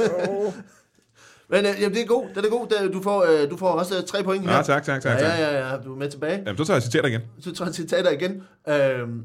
[1.51, 2.91] Men øh, jamen, det er god, det er god.
[2.93, 4.57] Du får, øh, du får også øh, tre point her.
[4.57, 5.21] Ja, tak, tak, tak.
[5.21, 6.43] Ja, ja, ja, ja, du er med tilbage.
[6.47, 7.21] Jamen, så tager jeg citater igen.
[7.41, 8.43] Så tager jeg citater igen.
[8.69, 9.25] Øhm,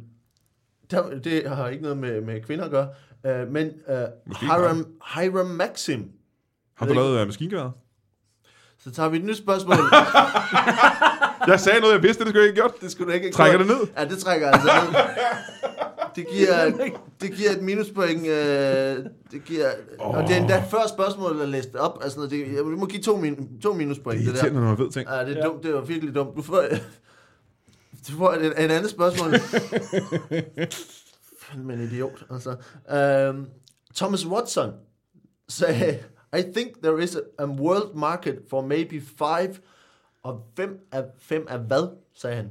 [0.93, 2.87] der, det har ikke noget med, med kvinder at gøre.
[3.25, 3.95] Øh, men øh,
[4.27, 6.05] Måske Hiram, Hiram Maxim.
[6.77, 7.71] Har du lavet uh, maskingeværet?
[8.79, 9.75] Så tager vi et nyt spørgsmål.
[11.47, 12.81] Jeg sagde noget, jeg vidste, det skulle jeg ikke gjort.
[12.81, 13.75] det skulle du ikke Trækker det ned?
[13.97, 14.99] Ja, det trækker altså ned.
[16.15, 16.71] Det giver,
[17.21, 18.27] det giver et minuspoint.
[18.27, 18.97] Øh,
[19.31, 19.65] det giver,
[19.99, 20.17] oh.
[20.17, 21.99] Og det er endda før spørgsmålet er læst op.
[22.03, 24.19] Altså, det, jeg må give to, min, to minuspoint.
[24.19, 24.45] Det er Det, der.
[24.47, 25.09] irriterende, når man ved ting.
[25.09, 25.45] Ja, det er Ja.
[25.45, 25.63] dumt.
[25.63, 26.37] Det var virkelig dumt.
[26.37, 26.63] Du får,
[28.07, 29.31] du får et, et andet spørgsmål.
[31.39, 32.25] Fandme en idiot.
[32.29, 32.51] Altså.
[33.29, 33.47] Um,
[33.95, 34.73] Thomas Watson
[35.47, 36.03] sagde,
[36.37, 39.55] I think there is a, a world market for maybe five.
[40.23, 42.49] Og fem af, fem af hvad, sagde han?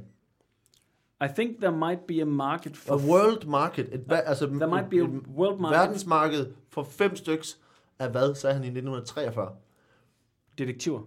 [1.23, 2.93] I think there might be a market for...
[2.93, 3.89] A world market.
[3.93, 5.03] Et, va- altså, There might be a
[5.37, 7.57] world market verdensmarked for fem styks
[7.99, 9.55] af hvad, sagde han i 1943.
[10.57, 11.01] detektiver.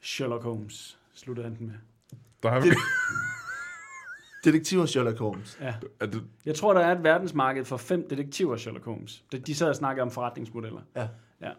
[0.00, 1.74] Sherlock Holmes, sluttede han den med.
[2.42, 2.76] Der er, Det-
[4.44, 5.58] Detektiver Sherlock Holmes.
[5.60, 5.74] Ja.
[6.00, 9.24] er det, Jeg tror, der er et verdensmarked for fem detektiver, Sherlock Holmes.
[9.32, 10.80] De, de sad og snakkede om forretningsmodeller.
[10.96, 11.08] Ja.
[11.40, 11.50] Ja.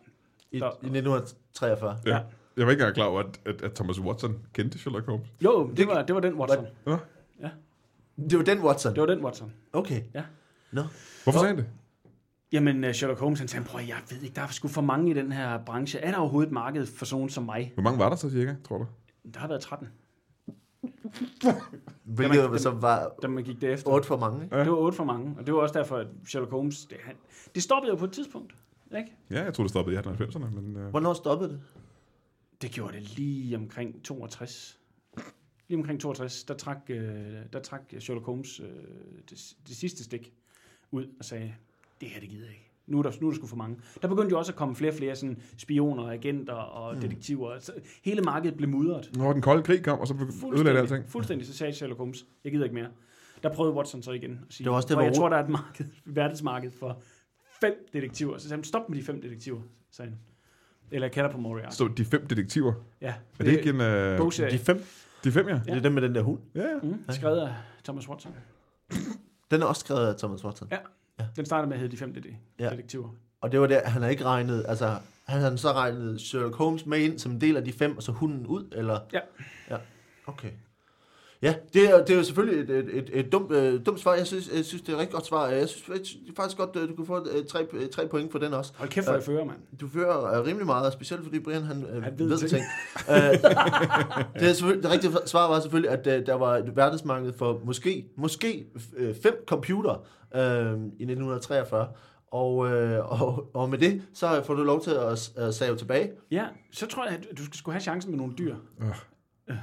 [0.52, 1.98] I, Så- i 1943.
[2.06, 2.10] ja.
[2.16, 2.22] Ja.
[2.58, 5.28] Jeg var ikke engang klar over, at, at, at Thomas Watson kendte Sherlock Holmes.
[5.44, 6.66] Jo, det var, det var den Watson.
[6.86, 6.98] Nå,
[8.30, 8.94] Det var den Watson.
[8.94, 9.54] Det var den Watson.
[9.74, 10.02] Okay.
[10.14, 10.24] Ja.
[10.72, 10.82] Nå.
[11.24, 11.66] hvorfor sagde han det?
[12.52, 15.12] Jamen, øh, Sherlock Holmes, han sagde, prøv jeg ved ikke, der er sgu for mange
[15.12, 16.00] i den her branche.
[16.00, 17.72] Er der overhovedet et marked for sådan som mig?
[17.74, 18.86] Hvor mange var der så cirka, tror du?
[19.34, 19.88] Der har været 13,
[22.04, 23.92] Hvilket Dem- så var da man gik derefter.
[23.92, 24.44] 8 for mange.
[24.44, 24.56] Ikke?
[24.56, 24.64] Ja.
[24.64, 27.16] Det var 8 for mange, og det var også derfor, at Sherlock Holmes, det, han,
[27.56, 28.56] det stoppede jo på et tidspunkt.
[28.98, 29.16] Ikke?
[29.30, 30.76] Ja, jeg tror det stoppede i 1890'erne, men...
[30.76, 31.62] Uh, Hvornår stoppede det?
[32.62, 34.80] Det gjorde det lige omkring 62.
[35.68, 38.66] Lige omkring 62, der trak, øh, der trak Sherlock Holmes øh,
[39.30, 40.34] det, det sidste stik
[40.92, 41.56] ud og sagde,
[42.02, 42.73] det her, det gider jeg ikke.
[42.88, 43.78] Nu er der, nu er der sgu for mange.
[44.02, 47.60] Der begyndte jo også at komme flere og flere sådan, spioner, agenter og detektiver.
[47.60, 47.72] Så
[48.04, 49.10] hele markedet blev mudret.
[49.16, 51.10] Når den kolde krig kom, og så ødelagde det Fuldstændig, alting.
[51.10, 52.88] fuldstændig, så sagde Sherlock Holmes, jeg gider ikke mere.
[53.44, 55.20] Der prøvede Watson så igen at sige, Det var også det, "Og hvor jeg Ro-
[55.20, 57.02] tror, der er et marked, verdensmarked for
[57.62, 58.38] fem detektiver.
[58.38, 60.20] Så sagde han, stop med de fem detektiver, sagde han.
[60.92, 61.76] Eller kalder på Moriarty.
[61.76, 62.74] Så de fem detektiver.
[63.02, 63.82] Ja, Er det ikke en...
[63.82, 64.52] Øh, bogserie.
[64.52, 64.84] De fem,
[65.24, 65.54] de fem, ja?
[65.54, 65.60] ja.
[65.60, 66.40] det er dem med den der hund.
[66.56, 66.80] Ja, ja.
[66.84, 68.32] Mm, skrevet af Thomas Watson.
[69.52, 70.68] Den er også skrevet af Thomas Watson.
[70.72, 70.78] Ja.
[71.36, 72.26] Den starter med at hedde De Fem det
[72.60, 72.70] Ja.
[72.70, 73.10] Detektiver.
[73.42, 74.96] Og det var der, han har ikke regnet, altså,
[75.28, 78.04] han har så regnet Sherlock Holmes med ind som en del af de fem, og
[78.04, 79.00] så hunden ud, eller?
[79.14, 79.20] Ja.
[79.70, 79.78] Ja,
[80.28, 80.50] okay.
[81.42, 84.14] Ja, det er, det er jo selvfølgelig et, et, et, et dumt, øh, dumt svar.
[84.14, 85.48] Jeg synes, jeg synes, det er et rigtig godt svar.
[85.48, 88.32] Jeg synes jeg synes faktisk godt, øh, du kan få øh, tre, øh, tre point
[88.32, 88.74] for den også.
[88.76, 89.58] Hold kæft, hvor jeg fører, mand.
[89.82, 92.50] Du fører øh, rimelig meget, specielt fordi Brian han, øh, Han ved ved ting.
[92.50, 92.64] ting.
[93.10, 93.16] øh,
[94.40, 97.62] det, er selvfølgelig- det rigtige svar var selvfølgelig, at øh, der var et verdensmarked for
[97.66, 98.66] måske, måske
[98.98, 101.88] øh, fem computer øh, i 1943.
[102.28, 106.12] Og, øh, og, og med det, så får du lov til at, at save tilbage.
[106.32, 108.56] Ja, så tror jeg, at du skal skulle have chancen med nogle dyr.
[108.82, 109.56] Øh.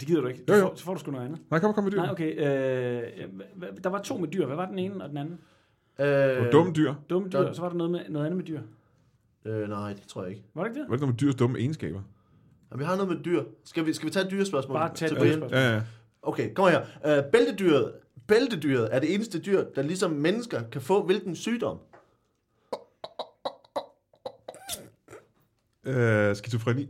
[0.00, 0.44] Det gider du ikke.
[0.48, 0.66] Du Jo, jo.
[0.68, 1.40] Får, så får du sgu noget andet.
[1.50, 1.96] Nej, kom, kom med dyr.
[1.96, 2.32] Nej, okay.
[2.38, 3.02] Øh,
[3.84, 4.46] der var to med dyr.
[4.46, 5.38] Hvad var den ene og den anden?
[5.98, 6.94] Øh, Og dumme dyr.
[7.10, 8.60] Dumme dyr, Der- så var der noget, med, noget andet med dyr.
[9.44, 10.44] Øh, nej, det tror jeg ikke.
[10.54, 10.88] Var det ikke det?
[10.88, 12.00] Hvad er det med dyrs dumme egenskaber?
[12.70, 13.42] Jamen, vi har noget med dyr.
[13.64, 14.74] Skal vi, skal vi tage et dyrespørgsmål?
[14.76, 15.58] Bare tag til et dyrespørgsmål.
[15.60, 15.82] Ja, ja.
[16.22, 16.80] Okay, kom her.
[17.18, 17.92] Øh, bæltedyret,
[18.28, 21.78] bæltedyret er det eneste dyr, der ligesom mennesker kan få hvilken sygdom?
[25.84, 26.88] Øh, skizofreni.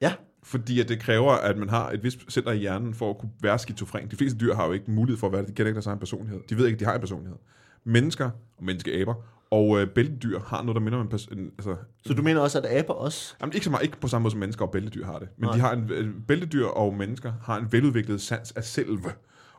[0.00, 0.12] Ja.
[0.42, 3.30] Fordi at det kræver, at man har et vist center i hjernen for at kunne
[3.40, 4.10] være skizofren.
[4.10, 5.48] De fleste dyr har jo ikke mulighed for at være det.
[5.48, 6.40] De kender ikke deres egen personlighed.
[6.48, 7.38] De ved ikke, at de har en personlighed.
[7.84, 9.14] Mennesker og menneskeaber
[9.50, 12.40] og øh, bæltedyr har noget, der minder om en pers- en, altså, Så du mener
[12.40, 13.34] også, at aber også?
[13.40, 15.28] Jamen, ikke så meget, ikke på samme måde som mennesker og bæltedyr har det.
[15.36, 15.54] Men Nej.
[15.54, 19.12] de har en, øh, bæltedyr og mennesker har en veludviklet sans af selve.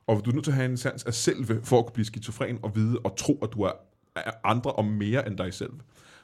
[0.07, 2.05] Og du er nødt til at have en sans af selve, for at kunne blive
[2.05, 3.71] skizofren og vide og tro, at du er,
[4.15, 5.71] er andre og mere end dig selv.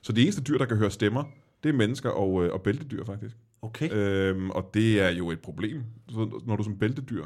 [0.02, 1.24] Så det eneste dyr, der kan høre stemmer,
[1.64, 3.38] det er mennesker og, øh, og bæltedyr faktisk.
[3.62, 3.90] Okay.
[3.92, 7.26] Øhm, og det er jo et problem, så når du som bæltedyr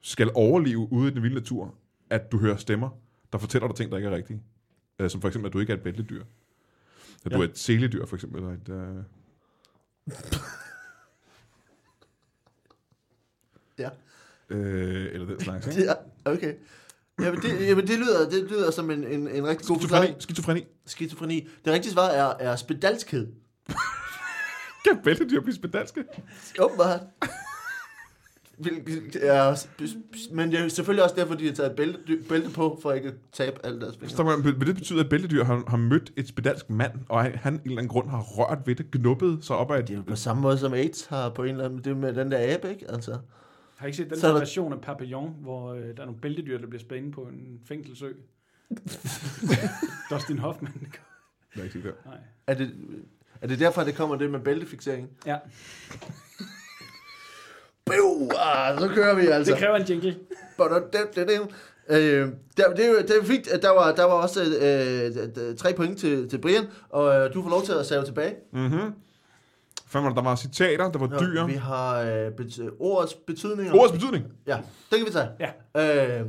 [0.00, 1.74] skal overleve ude i den vilde natur,
[2.10, 2.88] at du hører stemmer,
[3.32, 4.42] der fortæller dig ting, der ikke er rigtige.
[4.98, 6.22] Øh, som for eksempel, at du ikke er et bæltedyr.
[7.24, 7.44] At du Ja.
[7.44, 8.40] er et seledyr, for eksempel.
[8.42, 9.02] Eller et, øh,
[13.78, 13.88] Ja.
[14.50, 15.88] Øh, eller den slags, ikke?
[15.90, 16.54] Er, okay.
[17.20, 20.16] Jamen det, jamen, det, lyder, det lyder som en, en, en rigtig god forklaring.
[20.18, 20.66] Skizofreni.
[20.86, 21.48] Skizofreni.
[21.64, 23.26] Det rigtige svar er, er spedalskhed.
[24.84, 26.04] Kan bæltedyr blive spedalske?
[26.58, 27.00] Åbenbart.
[29.22, 29.66] Er,
[30.34, 33.14] men det er selvfølgelig også derfor, de har taget bælte, bælte på, for ikke at
[33.32, 34.42] tabe alle deres fingre.
[34.58, 37.78] Vil det betyde, at bæltedyr har, har mødt et spedalsk mand, og han, en eller
[37.78, 40.58] anden grund har rørt ved det, knuppet sig op af Det er på samme måde
[40.58, 41.84] som AIDS har på en eller anden...
[41.84, 42.90] Det med den der abe, ikke?
[42.90, 43.18] Altså.
[43.76, 46.04] Har I ikke set den Så er der version af Papillon, hvor øh, der er
[46.04, 48.12] nogle bæltedyr, der bliver spændt på en fængselsø?
[50.10, 50.92] Dustin Hoffman.
[51.54, 51.92] Jeg er ikke sikker.
[52.04, 52.16] Nej.
[52.46, 52.74] Er det,
[53.40, 55.10] er det derfor, det kommer det med bæltefixering?
[55.26, 55.38] Ja,
[57.86, 58.30] Bøv!
[58.38, 59.52] Ah, så kører vi altså.
[59.52, 60.16] det kræver en jingle.
[61.88, 65.48] Øh, der, det, er jo, det er fint, at der var, der var også øh,
[65.48, 68.34] øh, tre point til, til Brian, og øh, du får lov til at save tilbage.
[68.52, 68.94] Mm-hmm.
[69.94, 71.44] Fanden var der, der var citater, der var Nå, dyr.
[71.46, 73.74] Vi har øh, bet, ordets betydninger.
[73.74, 74.24] Ordets betydning.
[74.46, 74.56] Ja,
[74.90, 75.28] det kan vi tage.
[75.74, 76.20] Ja.
[76.20, 76.26] Øh,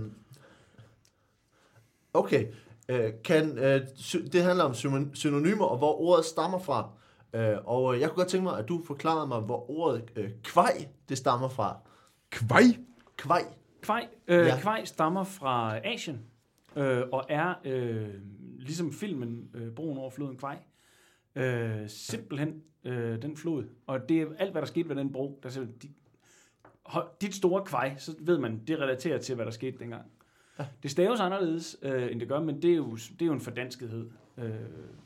[2.14, 2.48] okay.
[2.90, 6.90] Øh, kan, øh, sy- det handler om syno- synonymer, og hvor ordet stammer fra.
[7.34, 10.30] Øh, og øh, jeg kunne godt tænke mig, at du forklarede mig, hvor ordet øh,
[10.44, 11.78] kvej, det stammer fra.
[12.30, 12.64] Kvaj.
[13.18, 13.42] Kvej.
[13.82, 14.44] Kvej, øh, Ja.
[14.56, 14.60] ja.
[14.62, 16.22] kvej stammer fra Asien,
[16.76, 18.08] øh, og er, øh,
[18.60, 20.58] ligesom filmen øh, Broen over floden Kvej,
[21.36, 23.64] øh, simpelthen øh, den flod.
[23.88, 25.40] Og det er alt, hvad der skete ved den bro.
[25.44, 25.90] Der, er de,
[26.86, 30.04] hold- dit store kvej, så ved man, det relaterer til, hvad der skete dengang.
[30.60, 30.66] Ja.
[30.84, 33.42] Det staves anderledes, øh, end det gør, men det er jo, det er jo en
[33.42, 34.50] fordanskethed, øh,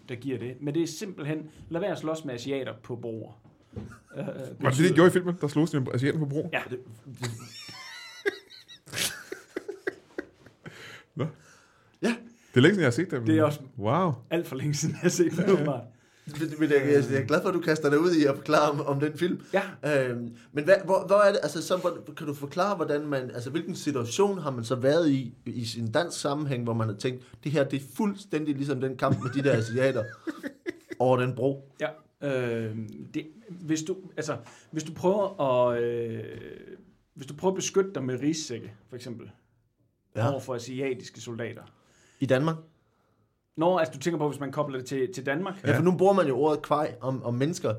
[0.09, 0.57] der giver det.
[0.61, 3.31] Men det er simpelthen, lad være at slås med asiater på broer.
[4.17, 4.25] Øh,
[4.59, 5.35] Var det det, de gjorde i filmen?
[5.41, 6.49] Der slogs de med asiaten på bro?
[6.53, 6.61] Ja,
[12.53, 13.25] Det er længe siden, jeg har set dem.
[13.25, 14.11] Det er også- Wow.
[14.29, 15.47] alt for længe siden, jeg har set det.
[15.59, 15.67] Men
[16.59, 18.71] men jeg, jeg, jeg er glad for, at du kaster dig ud i at forklare
[18.71, 19.41] om, om den film.
[19.53, 23.07] Ja, Øhm, men hvad, hvor, hvor er det, altså, så, hvor, kan du forklare, hvordan
[23.07, 26.87] man, altså, hvilken situation har man så været i, i sin dansk sammenhæng, hvor man
[26.87, 30.03] har tænkt, det her, det er fuldstændig ligesom den kamp med de der asiater
[30.99, 31.71] over den bro.
[31.79, 31.89] Ja,
[32.23, 32.77] øh,
[33.13, 34.37] det, hvis, du, altså,
[34.71, 36.23] hvis du prøver at øh,
[37.19, 39.31] hvis du prøver at beskytte dig med rissække, for eksempel,
[40.15, 40.31] ja.
[40.31, 41.61] over for asiatiske soldater.
[42.19, 42.55] I Danmark?
[43.59, 45.63] Nå, altså du tænker på, hvis man kobler det til, til Danmark?
[45.67, 47.73] Ja, for nu bruger man jo ordet kvej om, om mennesker,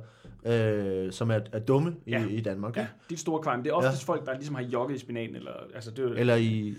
[0.47, 2.27] øh, som er, er dumme i, Ja.
[2.27, 2.77] i Danmark.
[2.77, 3.63] Ja, de store kvejm.
[3.63, 4.13] Det er oftest ja.
[4.13, 5.37] folk, der ligesom har jogget i spinaten.
[5.37, 6.75] Eller, altså, det er, Eller i,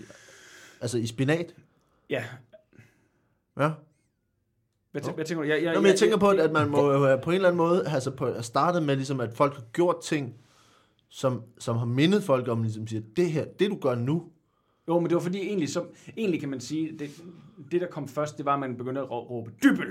[0.80, 1.54] altså i spinat.
[2.10, 2.24] Ja,
[3.60, 3.70] Ja.
[4.92, 5.48] hvad, tæ- hvad tænker du?
[5.48, 7.56] Jeg, jeg, Nå, men jeg tænker på, at, man må have på en eller anden
[7.58, 10.34] måde altså på, at starte med, ligesom, at folk har gjort ting,
[11.08, 14.28] som, som har mindet folk om, ligesom siger, det her, det du gør nu,
[14.88, 15.84] Jo, men det var fordi egentlig, så,
[16.16, 17.10] egentlig kan man sige, det,
[17.72, 19.86] det der kom først, det var, at man begyndte at rå- råbe dybbel.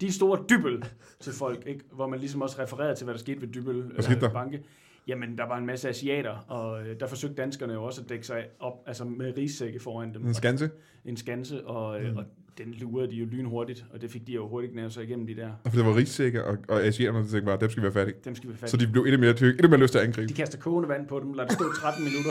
[0.00, 0.84] De store dybbel
[1.20, 1.84] til folk, ikke?
[1.92, 4.30] hvor man ligesom også refererede til, hvad der skete ved dybbel Hvad skete der?
[4.32, 4.62] banke.
[5.08, 8.26] Jamen, der var en masse asiater, og øh, der forsøgte danskerne jo også at dække
[8.26, 10.26] sig op, altså med rigsække foran dem.
[10.26, 10.70] En skanse.
[11.04, 12.24] En skanse, og, øh, og
[12.58, 15.34] den lurede de jo lynhurtigt, og det fik de jo hurtigt knævet sig igennem de
[15.36, 15.50] der.
[15.64, 18.12] Og for det var rigssikker, og, og asiaterne tænkte bare, dem skal vi være i.
[18.24, 18.80] Dem skal vi fat Så i.
[18.80, 20.28] de blev endnu mere tykke, endnu mere lyst til at angribe.
[20.28, 22.30] De kaster kogende vand på dem, lader det stå 13 minutter.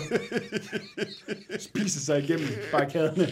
[1.70, 3.28] Spiser sig igennem barrikaderne.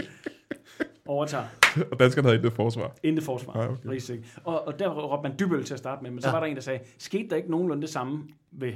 [1.12, 1.46] Overtager.
[1.92, 2.96] Og danskerne havde intet forsvar.
[3.04, 3.54] Intet forsvar.
[3.54, 3.88] Nej, okay.
[3.88, 4.24] okay.
[4.44, 6.32] og, og der råbte man dybøl til at starte med, men så Ja.
[6.34, 8.74] var der en, der sagde, skete der ikke nogenlunde det samme ved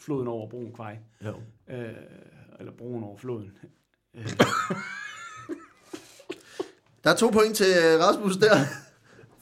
[0.00, 0.98] floden over broen Kvej?
[1.24, 1.34] jo.
[1.70, 1.88] Øh,
[2.58, 3.52] eller broen over floden.
[4.14, 4.26] Øh,
[7.04, 8.56] Der er to point til øh, Rasmus der,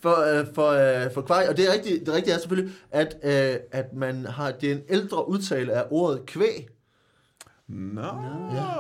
[0.01, 0.69] for, øh, for,
[1.05, 4.25] øh, for kvaj, og det er rigtigt, det rigtige er selvfølgelig, at, øh, at man
[4.27, 6.69] har, det er en ældre udtale af ordet kvæg.
[7.69, 8.03] Nå,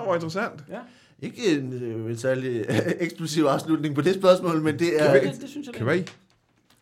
[0.05, 0.65] hvor interessant.
[0.69, 0.79] ja,
[1.23, 5.41] Ikke en, øh, en særlig øh, eksplosiv afslutning på det spørgsmål, men det er det,
[5.41, 5.85] det synes jeg, det er.
[5.85, 6.09] Kvæg.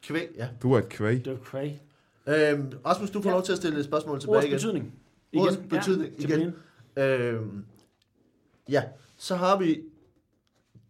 [0.02, 0.48] kvæg, ja.
[0.62, 1.24] Du er et kvæg.
[1.24, 1.78] Det var Kvej.
[2.26, 3.34] Øhm, Rasmus, du får Ja.
[3.34, 4.56] lov til at stille et spørgsmål tilbage Ordets igen.
[4.56, 4.92] betydning.
[5.36, 6.54] Ordets betydning til igen.
[6.96, 7.64] Øhm,
[8.68, 8.82] ja,
[9.16, 9.80] så har vi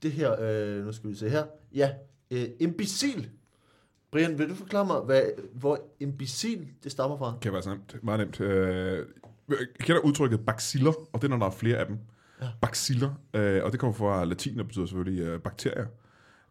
[0.02, 1.44] det her, øh, nu skal vi se her.
[1.74, 1.90] Ja,
[2.30, 3.28] øh, imbecil.
[4.12, 5.22] Brian, vil du forklare mig, hvad,
[5.54, 7.34] hvor imbecil det stammer fra?
[7.42, 8.04] Kan være nemt.
[8.04, 8.40] Meget nemt.
[8.40, 9.06] Øh,
[9.48, 11.98] jeg kender udtrykket baciller, og det er, når der er flere af dem.
[12.42, 12.46] Ja.
[12.60, 15.86] Baxiller, øh, og det kommer fra latin, og betyder selvfølgelig øh, bakterier.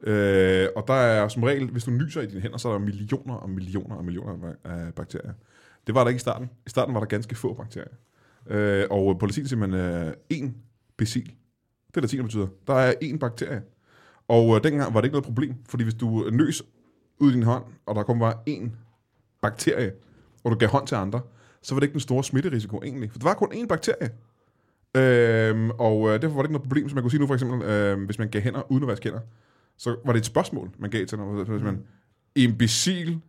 [0.01, 2.79] Øh, og der er som regel, hvis du nyser i dine hænder, så er der
[2.79, 5.33] millioner og millioner og millioner af bakterier.
[5.87, 6.49] Det var der ikke i starten.
[6.65, 7.93] I starten var der ganske få bakterier.
[8.47, 10.57] Øh, og på latin siger man øh, en
[10.97, 11.31] becil.
[11.87, 12.47] Det er latin, der betyder.
[12.67, 13.61] Der er én bakterie.
[14.27, 16.63] Og øh, dengang var det ikke noget problem, fordi hvis du nøs
[17.19, 18.69] ud i din hånd, og der kom bare én
[19.41, 19.91] bakterie,
[20.43, 21.21] og du gav hånd til andre,
[21.61, 23.11] så var det ikke den store smitterisiko egentlig.
[23.11, 24.09] For der var kun én bakterie.
[24.97, 27.33] Øhm, og øh, derfor var det ikke noget problem, som man kunne sige nu for
[27.33, 29.19] eksempel, øh, hvis man gav hænder uden at vaske hænder,
[29.77, 31.45] så var det et spørgsmål, man gav til nogen.
[31.45, 31.79] Hvis man
[32.35, 33.19] imbecil,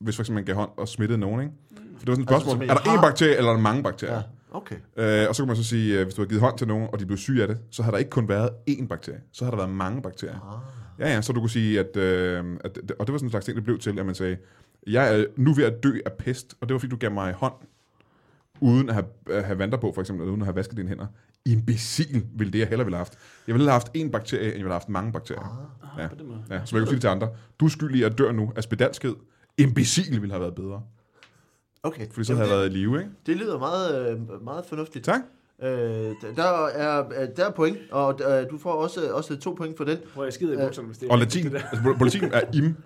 [0.00, 1.52] hvis for eksempel man gav hånd og smittede nogen, ikke?
[1.98, 3.54] For det var sådan et Altså, spørgsmål, som er der har- én bakterie, eller er
[3.54, 4.14] der mange bakterier?
[4.14, 4.22] Ja,
[4.52, 4.76] okay.
[4.96, 6.88] Øh, og så kan man så sige, øh, hvis du har givet hånd til nogen,
[6.92, 9.44] og de blev syge af det, så har der ikke kun været én bakterie, så
[9.44, 10.62] har der været mange bakterier.
[10.98, 11.06] Ah.
[11.08, 13.44] Ja, ja, så du kunne sige, at, øh, at og det var sådan en slags
[13.44, 14.36] ting, det blev til, at man sagde,
[14.86, 17.32] jeg er nu ved at dø af pest, og det var fordi, du gav mig
[17.32, 17.52] hånd,
[18.62, 19.06] uden at have,
[19.44, 21.06] have vandre på, for eksempel, eller uden at have vasket dine hænder.
[21.46, 23.18] Imbecil ville det, jeg hellere ville have haft.
[23.46, 25.68] Jeg ville have haft én bakterie, end jeg ville have haft mange bakterier.
[25.96, 26.08] Ah, Ja.
[26.08, 26.38] på den måde.
[26.50, 27.28] Ja, så man kunne sige det til andre.
[27.60, 29.14] Du er skyldig i at dør nu af spedalskhed.
[29.58, 30.82] Imbecil ville have været bedre.
[31.82, 32.06] Okay.
[32.10, 33.10] Fordi så Jamen, havde jeg været i live, ikke?
[33.26, 35.04] det, lyder meget, øh, meget fornuftigt.
[35.04, 35.20] Tak.
[35.62, 35.68] Øh,
[36.36, 39.84] der, er, øh, der er point, og øh, du får også, også to point for
[39.84, 39.98] den.
[40.14, 41.58] Prøv at skide i bukserne, hvis det er Og latin, det der.
[41.72, 42.76] altså på latin er im,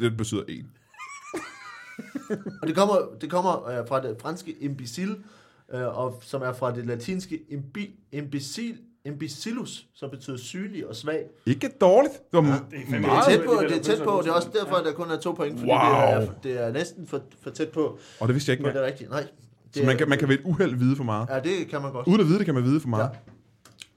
[0.00, 0.66] det betyder en.
[2.62, 5.16] Og det kommer, det kommer øh, fra det franske imbecil,
[5.74, 11.24] øh, og som er fra det latinske imbi, imbecil, imbecillus, som betyder sygelig og svag.
[11.46, 12.12] Ikke dårligt.
[12.14, 13.24] Det var Ja, ja, det er fandme Det er meget.
[13.26, 14.20] tæt på, det er er tæt på.
[14.24, 15.80] Det er også derfor, at der kun er to point, fordi Wow.
[15.80, 18.86] det, er, det er næsten for, for tæt på, Og det vidste jeg ikke det
[18.86, 19.10] rigtige.
[19.10, 19.20] Nej.
[19.20, 19.30] Det
[19.76, 21.28] Så man er- kan, man kan ved et uheld vide for meget.
[21.30, 22.06] Ja, det kan man godt.
[22.06, 23.10] Uden at vide det, kan man vide for meget.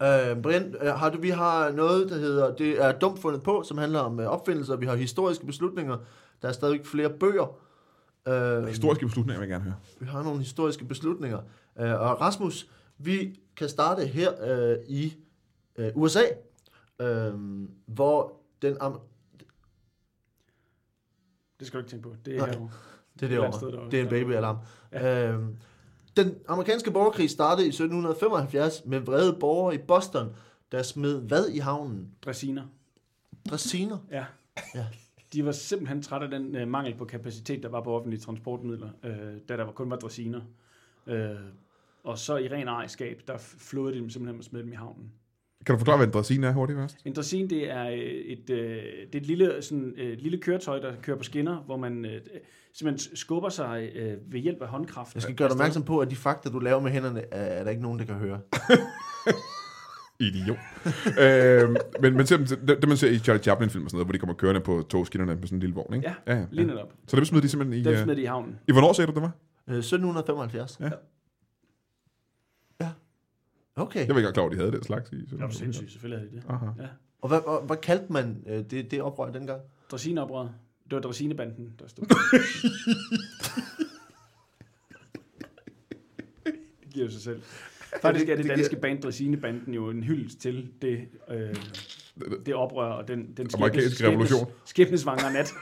[0.04, 3.64] Øh, Brian, øh, har du, vi har noget, der hedder, det er dumt fundet på,
[3.68, 4.76] som handler om øh, opfindelser.
[4.76, 5.98] Vi har historiske beslutninger.
[6.42, 7.56] Der er stadig flere bøger.
[8.28, 9.76] Øh, Historiske beslutninger vil jeg gerne høre.
[10.00, 11.40] Vi har nogle historiske beslutninger.
[11.80, 14.32] Øh, og Rasmus, vi kan starte her
[14.72, 15.14] øh, i
[15.76, 16.22] øh, USA,
[17.00, 17.34] øh,
[17.86, 18.78] hvor den...
[18.82, 19.00] Am-
[21.60, 22.16] Det skal du ikke tænke på.
[22.26, 22.56] Det er Nej.
[22.60, 22.70] jo...
[23.20, 23.60] det er Et eller andet derovre.
[23.60, 23.92] sted derovre.
[23.92, 24.58] Det er en babyalarm.
[24.92, 25.32] Ja.
[25.32, 25.44] Øh,
[26.18, 30.36] den amerikanske borgerkrig startede i 1775 med vrede borgere i Boston,
[30.72, 32.12] der smed hvad i havnen?
[32.26, 32.64] Dræsiner.
[33.50, 33.98] Dræsiner.
[34.12, 34.26] Ja.
[34.76, 34.86] Ja.
[35.36, 38.90] De var simpelthen trætte af den øh, mangel på kapacitet, der var på offentlige transportmidler,
[39.04, 39.12] øh,
[39.50, 40.42] da der var, kun var dræsiner.
[41.08, 41.30] Øh,
[42.04, 45.12] og så i ren ejerskab, der flåede de dem simpelthen og smed dem i havnen.
[45.66, 46.98] Kan du forklare, hvad en dræsine er hurtigt først?
[47.06, 50.80] En dræsin, det er øh, et, øh, det er et lille, sådan, øh, lille køretøj,
[50.80, 52.22] der kører på skinner, hvor man øh,
[52.74, 55.14] simpelthen skubber sig øh, ved hjælp af håndkraft.
[55.14, 57.64] Jeg skal gøre dig opmærksom på, at de fakta, du laver med hænderne, er, er
[57.64, 58.40] der ikke nogen, der kan høre.
[60.20, 60.58] Idiot.
[61.20, 64.12] øhm, men, men det, det, det, man ser i Charlie Chaplin-film og sådan noget, hvor
[64.12, 66.08] de kommer kørende på togskinnerne med sådan en lille vogn, ikke?
[66.10, 66.74] Ja, ja, ja, Lige ja.
[66.74, 66.94] netop.
[67.08, 67.84] Så det smed de simpelthen i...
[67.84, 68.60] Dem øh, smed de i havnen.
[68.68, 69.32] I hvornår sagde du, det var?
[69.68, 70.78] Øh, 1775.
[70.80, 70.90] Ja.
[72.82, 72.90] Ja.
[73.76, 74.08] Okay.
[74.08, 75.16] Jeg var ikke klar over, at de havde den slags i.
[75.16, 76.50] Det er jo sindssygt, selvfølgelig er det det.
[76.50, 76.66] Aha.
[76.80, 76.88] Ja.
[77.22, 79.62] Og hvad, hvad, hvad kaldte man øh, det, det oprør dengang?
[79.92, 80.52] Dressineoprøret.
[80.90, 82.06] Det var Dressinebanden, der stod.
[86.84, 87.42] det giver jo sig selv.
[88.02, 91.56] Faktisk er det danske band Dressinebanden jo en hyldest til det, øh,
[92.46, 94.52] det oprør og den, den Amerikanske revolution.
[94.66, 95.54] skæbnesvangre nat.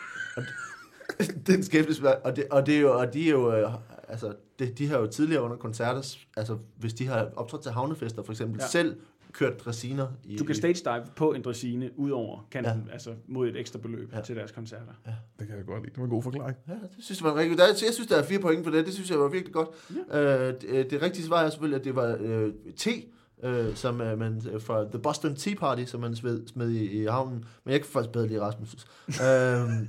[1.47, 3.73] den skæbnesværd, og det, og det er jo, og de er jo, øh,
[4.07, 8.23] altså, det, de har jo tidligere under koncerter, altså hvis de har optrådt til havnefester
[8.23, 8.67] for eksempel, ja.
[8.67, 8.95] selv
[9.33, 10.37] kørt dressiner i...
[10.37, 12.93] Du kan stage dive på en dressine ud over kanten, Ja.
[12.93, 14.17] altså mod et ekstra beløb Ja.
[14.17, 14.23] ja.
[14.23, 14.93] til deres koncerter.
[15.39, 15.89] Det kan jeg godt lide.
[15.91, 16.57] Det var en god forklaring.
[16.67, 18.85] Ja, det synes jeg var rigtig der, Jeg synes, der er fire point for det.
[18.85, 19.69] Det synes jeg var virkelig godt.
[20.11, 20.47] Ja.
[20.49, 22.89] Øh, det, det rigtige svar er selvfølgelig, at det var øh, te,
[23.43, 27.01] øh, som øh, man øh, fra The Boston Tea Party, som man smed, smed i,
[27.01, 27.45] i havnen.
[27.63, 28.75] Men jeg kan faktisk bedre lide Rasmus.
[29.07, 29.87] øh,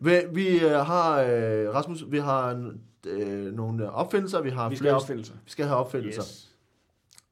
[0.06, 4.40] vi vi øh, har, øh, Rasmus, vi har en, øh, nogle opfindelser.
[4.42, 5.34] Vi har Vi skal flere have opfindelser.
[5.44, 6.22] Vi skal have opfindelser.
[6.22, 6.48] Yes.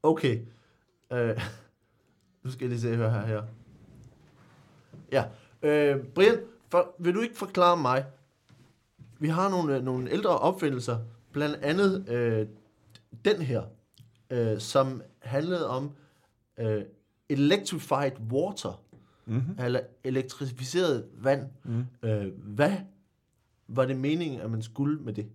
[0.03, 0.39] Okay.
[1.13, 1.41] Øh,
[2.45, 3.27] nu skal jeg lige se høre her.
[3.27, 3.43] her.
[5.13, 5.25] Ja.
[5.63, 6.39] Øh, Brian,
[6.71, 8.05] for, vil du ikke forklare mig?
[9.19, 10.99] Vi har nogle, øh, nogle ældre opfindelser.
[11.33, 12.47] Blandt andet øh,
[13.25, 13.63] den her,
[14.31, 15.91] øh, som handlede om
[16.59, 16.83] øh,
[17.29, 18.83] electrified water.
[19.27, 19.65] Mm-hmm.
[19.65, 21.49] Eller elektrificeret vand.
[21.65, 21.87] Mm.
[22.03, 22.73] Øh, hvad
[23.69, 25.27] var det meningen, at man skulle med det?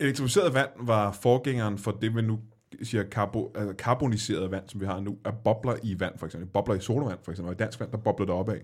[0.00, 2.40] Elektrificeret vand var forgængeren for det, vi nu
[2.82, 6.48] siger karbo, altså karboniseret vand, som vi har nu, er bobler i vand, for eksempel.
[6.50, 8.62] Bobler i sodavand, for eksempel, og i dansk vand, der bobler det op af.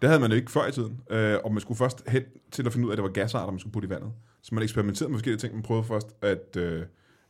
[0.00, 2.66] Det havde man jo ikke før i tiden, øh, og man skulle først hen til
[2.66, 4.12] at finde ud af, at det var gasarter, man skulle putte i vandet.
[4.42, 5.54] Så man eksperimenterede med forskellige ting.
[5.54, 6.82] Man prøvede først at, øh,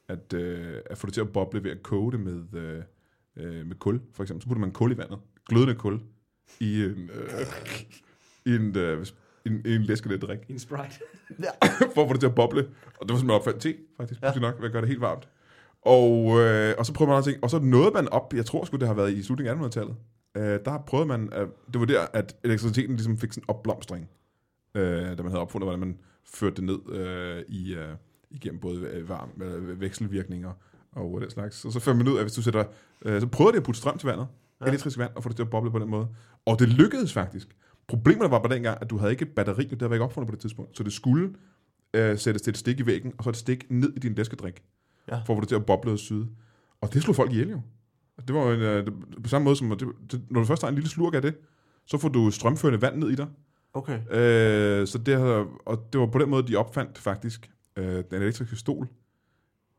[0.08, 2.82] at, øh, at få det til at boble ved at koge det med, øh,
[3.36, 4.42] øh, med kul, for eksempel.
[4.42, 5.18] Så puttede man kul i vandet,
[5.48, 6.00] glødende kul,
[6.60, 7.46] i en, øh,
[8.46, 9.06] i en, øh,
[9.46, 11.00] en, en læskelet drik En Sprite.
[11.94, 12.60] for at få det til at boble.
[13.00, 14.32] Og det var simpelthen opfandt te, faktisk, Ja.
[14.34, 14.40] ja.
[14.40, 15.28] nok, ved at gøre det helt varmt.
[15.82, 18.64] Og, øh, og så prøvede man andre ting, og så nåede man op, jeg tror
[18.64, 19.94] sgu, det har været i slutningen af 1800-tallet,
[20.36, 24.08] øh, der prøvede man, at, det var der, at elektriciteten ligesom fik sådan en opblomstring,
[24.74, 24.82] øh,
[25.18, 27.88] da man havde opfundet, hvordan man førte det ned øh, i, øh,
[28.30, 30.52] igennem både øh, varm, øh, vekselvirkninger
[30.92, 31.64] og den slags.
[31.64, 32.64] Og så fandt man ud af, at hvis du sætter,
[33.04, 34.26] øh, så prøvede de at putte strøm til vandet,
[34.60, 34.66] Ja.
[34.66, 36.08] elektrisk vand, og få det til at boble på den måde.
[36.46, 37.48] Og det lykkedes faktisk.
[37.88, 40.04] Problemet var på den gang, at du havde ikke et batteri, og det var ikke
[40.04, 40.76] opfundet på det tidspunkt.
[40.76, 41.34] Så det skulle
[41.94, 44.62] øh, sættes til et stik i væggen, og så et stik ned i din læskedrik,
[45.10, 45.16] Ja.
[45.26, 46.28] for at få det til at boble og syde.
[46.80, 47.60] Og det slog folk ihjel jo.
[48.26, 50.68] Det var en, øh, det, på samme måde som, det, det, når du først har
[50.68, 51.34] en lille slurk af det,
[51.86, 53.26] så får du strømførende vand ned i dig.
[53.74, 53.98] Okay.
[54.10, 55.16] Øh, så det,
[55.66, 58.88] og det var på den måde, de opfandt faktisk øh, den elektriske stol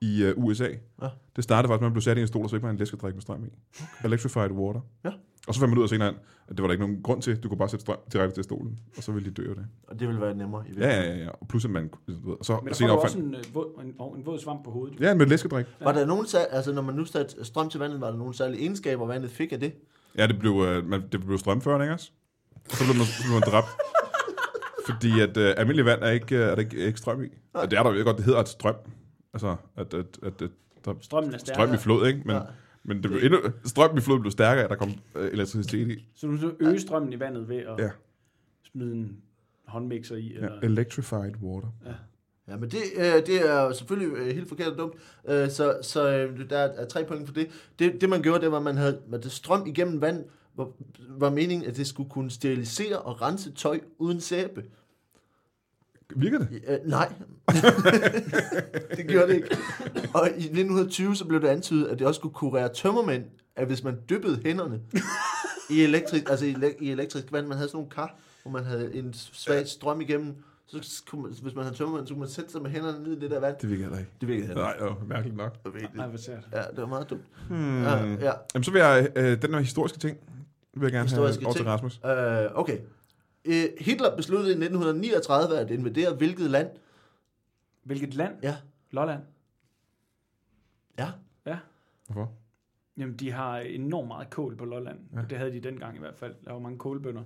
[0.02, 0.68] i øh, USA.
[1.02, 1.08] Ja.
[1.36, 2.72] Det startede faktisk med, at man blev sat i en stol, og så ikke var
[2.72, 3.48] en læskedrik med strøm i.
[3.48, 4.06] Okay.
[4.06, 4.82] Electrified water.
[5.04, 5.12] Ja.
[5.48, 6.08] Og så fandt man ud af senere,
[6.48, 7.38] at det var der ikke nogen grund til.
[7.44, 9.66] Du kunne bare sætte strøm direkte til stolen, og så ville de dø af det.
[9.88, 11.24] Og det ville være nemmere i Ja, ja, ja.
[11.24, 11.30] ja.
[11.30, 11.88] Og plus at man...
[12.08, 13.36] du ved, Og så Men der senere du også opfandt...
[13.36, 15.00] en, øh, våd, en, en våd svamp på hovedet.
[15.00, 15.66] Ja, med læskedrik.
[15.82, 18.62] Var der nogen, altså når man nu satte strøm til vandet, var der nogle særlige
[18.62, 19.74] egenskaber, vandet fik af det?
[20.18, 22.12] Ja, det blev, øh, man, det blev strømførende, ikke også?
[22.56, 23.68] Og så blev man, så blev man dræbt.
[24.90, 27.28] Fordi at øh, almindelig vand er ikke, øh, er der ikke, ikke strøm i.
[27.54, 28.76] Og det er der jo godt, det hedder et strøm.
[29.34, 30.50] Altså, at, at, at, at
[30.86, 31.66] der Strømmen er stærkere.
[31.66, 32.22] strøm i flod, ikke?
[32.26, 32.42] Men, Ja.
[32.84, 36.10] Men det blev endnu, strøm i flod blev stærkere, at der kom øh, elektricitet i.
[36.16, 37.90] Så du så øge strømmen i vandet ved at Ja.
[38.72, 39.18] smide en
[39.68, 40.28] håndmixer i.
[40.34, 41.68] Ja, Eller, electrified water.
[42.48, 44.94] Ja, men det, øh, det er jo selvfølgelig øh, helt forkert og dumt.
[45.30, 47.48] Øh, så så øh, der er, tre point for det.
[47.80, 48.02] det.
[48.02, 50.26] Det man gjorde, det var, at man havde med det strøm igennem vand,
[50.56, 50.68] var,
[51.10, 54.64] var meningen, at det skulle kunne sterilisere og rense tøj uden sæbe.
[56.16, 56.62] Virker det?
[56.68, 57.14] Øh, nej,
[58.98, 59.58] det gjorde det ikke.
[60.14, 63.24] Og i 1920 så blev det antydet, at det også skulle kurere tømmermænd,
[63.56, 64.80] at hvis man dyppede hænderne
[65.70, 68.96] i elektrisk, altså i, i elektrisk vand, man havde sådan nogle kar, hvor man havde
[68.96, 70.36] en svag strøm igennem,
[70.68, 73.18] så kunne man, hvis man havde tømmermænd, så kunne man sætte sig med hænderne ned
[73.18, 73.56] i det der vand.
[73.62, 74.12] Det virker heller ikke.
[74.22, 75.56] Det virkede heller Nej, det var mærkeligt nok.
[75.76, 75.90] ikke.
[76.00, 76.48] Ej, hvor sært.
[76.54, 77.22] Ja, det var meget dumt.
[77.50, 77.84] Hmm.
[77.84, 78.32] Ja, ja.
[78.54, 80.18] Jamen, så vil jeg, øh, den her historiske ting,
[80.74, 81.66] vil jeg gerne Historiske have over til.
[81.66, 82.00] Rasmus.
[82.06, 82.78] Øh, okay.
[83.46, 86.70] Øh, Hitler besluttede i 1939 at invadere hvilket land?
[87.84, 88.36] Hvilket land?
[88.44, 88.56] Ja.
[88.92, 89.24] Lolland.
[90.98, 91.12] Ja.
[91.46, 91.60] Ja.
[92.06, 92.34] Hvorfor?
[92.98, 95.00] Jamen, de har enormt meget kål på Lolland.
[95.14, 95.20] Ja.
[95.20, 95.26] Ja.
[95.30, 96.36] Det havde de dengang i hvert fald.
[96.46, 97.24] Der var mange kålbønder.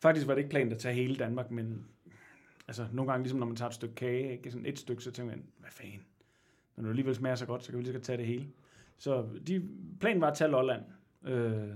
[0.00, 1.86] Faktisk var det ikke planen at tage hele Danmark, men
[2.68, 4.50] altså, nogle gange, ligesom når man tager et stykke kage, ikke?
[4.50, 6.00] sådan et stykke, så tænker man, hvad fanden?
[6.76, 8.48] Når det alligevel smager så godt, så kan vi lige så godt tage det hele.
[8.98, 9.68] Så de,
[10.00, 10.82] planen var at tage Lolland.
[11.24, 11.68] Øh,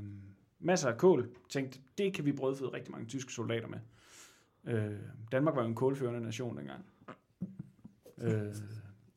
[0.63, 1.31] masser af kål.
[1.49, 3.79] Tænkte, det kan vi brødføde rigtig mange tyske soldater med.
[4.65, 4.99] Øh,
[5.33, 6.85] Danmark var jo en kålførende nation dengang.
[8.19, 8.55] Øh,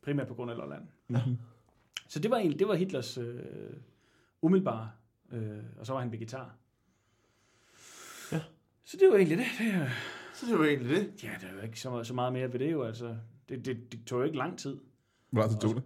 [0.02, 0.88] primært på grund af Lolland.
[1.08, 1.38] Mm-hmm.
[2.08, 3.44] Så det var egentlig, det var Hitlers øh,
[4.42, 4.92] umiddelbare,
[5.32, 6.56] øh, og så var han vegetar.
[8.32, 8.42] Ja.
[8.84, 9.46] Så det var egentlig det.
[9.60, 9.90] det er,
[10.34, 11.24] Så det var egentlig det.
[11.24, 13.18] ja, der er jo ikke så meget, så meget mere ved det jo, altså.
[13.50, 14.78] Det, det, det tog jo ikke lang tid.
[15.30, 15.84] Hvor lang tid tog det?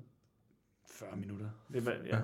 [0.87, 1.49] 40 minutter.
[1.73, 2.17] Det var, ja.
[2.17, 2.21] Ja.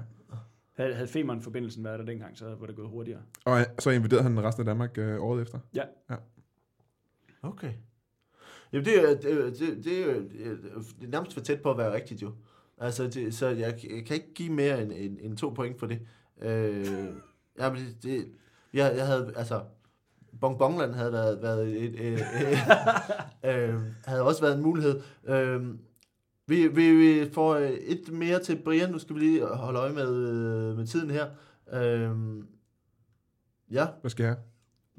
[0.78, 3.22] Havde, havde Femern-forbindelsen været der dengang, så var det gået hurtigere.
[3.46, 5.60] Og øh, så invaderede han resten af Danmark øh, året efter.
[7.42, 7.72] Okay.
[8.74, 10.22] Jamen, det, er- det, er- det, det, er jo-
[11.00, 12.32] det er nærmest for tæt på at være rigtigt, jo.
[12.78, 13.60] Altså, det, så jeg,
[13.96, 16.00] jeg kan ikke give mere end, end, end to point for det.
[16.42, 16.86] Øh,
[17.60, 18.28] jamen, det, det
[18.74, 19.64] jeg, jeg havde, altså,
[20.42, 22.20] Bonbonland havde været, været et, et, et,
[23.52, 25.02] øh, havde også været en mulighed.
[25.26, 25.66] Øh,
[26.48, 28.92] vi, vi, vi får øh, et mere til Brian.
[28.92, 31.28] Nu skal vi lige holde øje med, øh, med tiden her.
[31.74, 32.44] Øh,
[33.72, 34.38] ja, Hvad skal jeg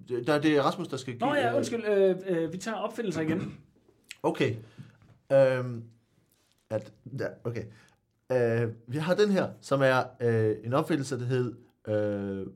[0.08, 1.28] der, det er Rasmus, der skal give...
[1.28, 1.84] Nå ja, øh, undskyld.
[1.84, 3.58] Øh, øh, vi tager opfindelser igen.
[4.22, 4.56] Okay.
[5.32, 5.84] Øhm,
[6.70, 7.64] at, ja, okay.
[8.32, 11.54] Øh, vi har den her, som er øh, en opfindelse, der hed
[11.88, 12.46] øh,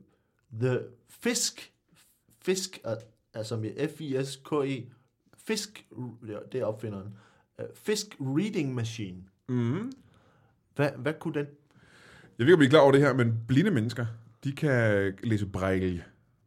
[0.61, 0.79] The
[1.09, 1.73] Fisk.
[2.41, 2.81] Fisk,
[3.33, 4.91] altså med F-I-S-K-E.
[5.37, 5.87] Fisk,
[6.51, 7.07] det er opfinderen.
[7.07, 7.11] Uh,
[7.75, 9.17] Fisk Reading Machine.
[9.49, 9.91] Mm.
[10.75, 11.47] Hvad, hvad kunne den?
[12.39, 14.05] Jeg ved ikke, om I er klar over det her, men blinde mennesker,
[14.43, 16.03] de kan læse braille.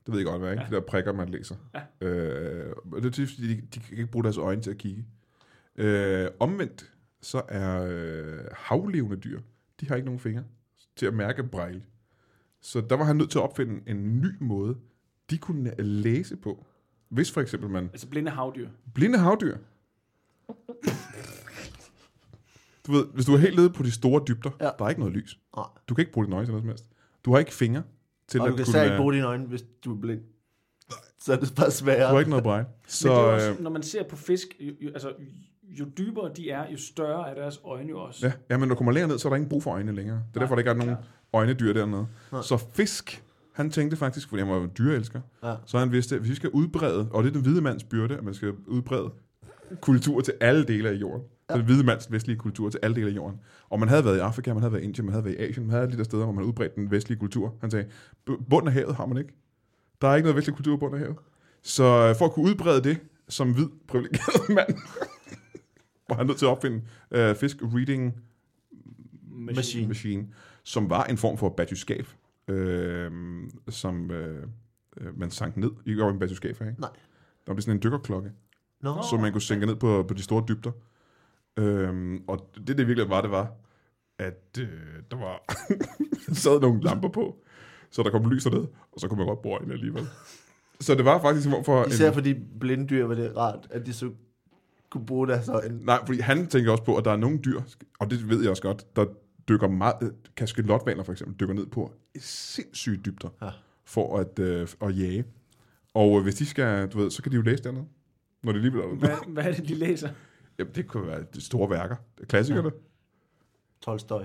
[0.06, 0.62] Det ved jeg godt, hvad ikke?
[0.62, 0.68] Ja.
[0.68, 1.56] De der prikker, man læser.
[1.74, 2.06] Ja.
[2.06, 4.78] Øh, og det er typisk, fordi de, de kan ikke bruge deres øjne til at
[4.78, 5.04] kigge.
[5.76, 6.92] Øh, omvendt,
[7.22, 9.40] så er øh, havlevende dyr,
[9.80, 10.44] de har ikke nogen fingre
[10.96, 11.82] til at mærke braille.
[12.60, 14.76] Så der var han nødt til at opfinde en ny måde,
[15.30, 16.66] de kunne læse på.
[17.08, 17.84] Hvis for eksempel man...
[17.84, 18.68] Altså blinde havdyr.
[18.94, 19.56] Blinde havdyr.
[22.86, 24.70] Du ved, hvis du er helt nede på de store dybder, Ja.
[24.78, 25.38] der er ikke noget lys.
[25.56, 25.64] Nej.
[25.88, 26.84] Du kan ikke bruge dine øjne til noget som helst.
[27.24, 27.82] Du har ikke fingre
[28.28, 28.72] til Og at du kan kunne...
[28.72, 30.20] særligt øh, bruge dine øjne, hvis du er blind.
[31.20, 32.08] Så er det bare Du sværere.
[32.08, 32.66] har ikke noget braille.
[32.86, 35.12] Så, Men det er også, øh, når man ser på fisk, jo, jo, altså,
[35.62, 38.26] jo dybere de er, jo større er deres øjne jo også.
[38.26, 39.92] ja, ja, men når du kommer længere ned, så er der ingen brug for øjne
[39.92, 40.16] længere.
[40.16, 41.04] Det er Nej, derfor, der ikke er nogen klart.
[41.32, 42.06] øjnedyr dernede.
[42.32, 42.42] Nej.
[42.42, 45.54] Så fisk, han tænkte faktisk, fordi han var jo dyreelsker, Ja.
[45.66, 48.16] så han vidste, at hvis vi skal udbrede, og det er den hvide mands byrde,
[48.16, 49.10] at man skal udbrede
[49.80, 51.22] kultur til alle dele af jorden.
[51.50, 51.54] Ja.
[51.56, 53.40] Den hvide mands vestlige kultur til alle dele af jorden.
[53.70, 55.38] Og man havde været i Afrika, man havde været i Indien, man havde været i
[55.38, 57.54] Asien, man havde alle de der steder, hvor man udbredte den vestlige kultur.
[57.60, 57.86] Han sagde,
[58.30, 59.34] "Bu- bunden af havet har man ikke.
[60.00, 61.16] Der er ikke noget vestlig kultur på bunden af havet.
[61.62, 64.74] Så øh, for at kunne udbrede det som hvid privilegeret mand,
[66.08, 66.76] var han nødt til at opfinde
[67.10, 68.14] uh, fisk reading
[69.30, 69.54] Machine.
[69.56, 69.88] machine.
[69.88, 70.26] machine,
[70.64, 72.06] som var en form for batyskab,
[72.48, 73.10] øh,
[73.68, 74.46] som øh,
[75.00, 75.70] øh, man sank ned.
[75.86, 76.74] I går en batyskab, ikke?
[76.80, 76.90] Nej.
[77.46, 78.32] Der var sådan en dykkerklokke,
[78.82, 79.02] Nå.
[79.10, 80.70] så man kunne sænke ned på, på de store dybder.
[81.56, 83.52] Øhm, og det, det virkelig var, det var,
[84.18, 84.68] at øh,
[85.10, 85.44] der var
[86.34, 87.36] sad nogle lamper på,
[87.90, 90.06] så der kom lys derned, og så kunne man godt bruge øjnene alligevel.
[90.80, 91.84] Så det var faktisk en form for...
[91.86, 94.10] især en, for de blinde dyr var det rart, at de så
[94.90, 95.84] kunne bruge deres øjne.
[95.84, 97.60] Nej, fordi han tænker også på, at der er nogle dyr,
[97.98, 99.04] og det ved jeg også godt, der
[99.48, 99.94] dykker meget...
[100.02, 103.50] øh, Kaskelotvaler for eksempel dykker ned på sindssyge dybder Ja.
[103.84, 105.24] for at, øh, at jage.
[105.94, 107.84] Og øh, hvis de skal, du ved, så kan de jo læse dernede,
[108.42, 110.08] når de alligevel er Hvad, hvad er det, de læser?
[110.58, 111.96] Jamen, det kunne være de store værker,
[112.28, 112.68] klassikerne.
[112.74, 112.80] Ja.
[113.80, 114.22] Tolstoy.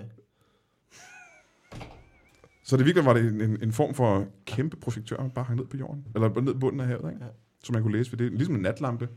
[2.64, 5.60] Så det virkelig var det en, en, en form for kæmpe projektør, man bare hang
[5.60, 7.26] ned på jorden, eller ned på bunden af havet, ikke?
[7.26, 7.30] Ja.
[7.64, 8.32] Så man kunne læse ved det.
[8.32, 9.10] Ligesom en natlampe.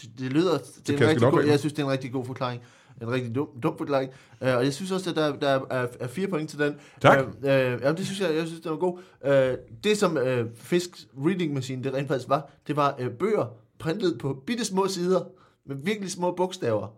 [0.00, 2.24] Det, det lyder, det er en rigtig god, jeg synes, det er en rigtig god
[2.24, 2.62] forklaring.
[3.02, 4.10] En rigtig dum, dum forklaring.
[4.40, 6.74] Uh, og jeg synes også, at der, der er, er fire point til den.
[7.00, 7.26] Tak.
[7.26, 8.98] Uh, uh, ja, det synes jeg, jeg synes, det var god.
[9.24, 10.90] Uh, det, som uh, Fisk
[11.26, 15.24] Reading Machine, det rent faktisk var, det var uh, bøger printet på bitte små sider,
[15.66, 16.88] med virkelig små bogstaver.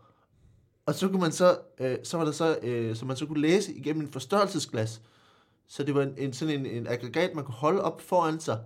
[0.86, 2.58] Og så kunne man så, uh, så var der så,
[2.90, 5.02] uh, så man så kunne læse igennem en forstørrelsesglas.
[5.68, 8.58] Så det var en, en sådan en, en aggregat, man kunne holde op foran sig,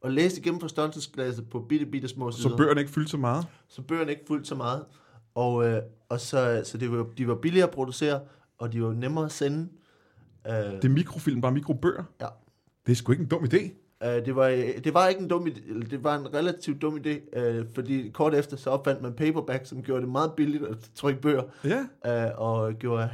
[0.00, 3.46] og læse igennem forstørrelsesglasset på bitte, bitte små sider Så bøgerne ikke fyldte så meget.
[3.68, 4.84] så bøgerne ikke fuldt så meget.
[5.34, 8.20] Og, øh, og så, så det var, de var billigere at producere,
[8.58, 9.68] og de var nemmere at sende.
[10.46, 12.04] Øh, Det er mikrofilm, bare mikrobøger.
[12.20, 12.26] Ja.
[12.86, 13.70] Det er sgu ikke en dum idé.
[14.04, 16.96] Øh, det, var, øh, det var ikke en dum idé, det var en relativt dum
[17.06, 20.76] idé, øh, fordi kort efter så opfandt man paperback, som gjorde det meget billigt at
[20.94, 22.26] trykke bøger, Ja.
[22.26, 23.08] øh, og gjorde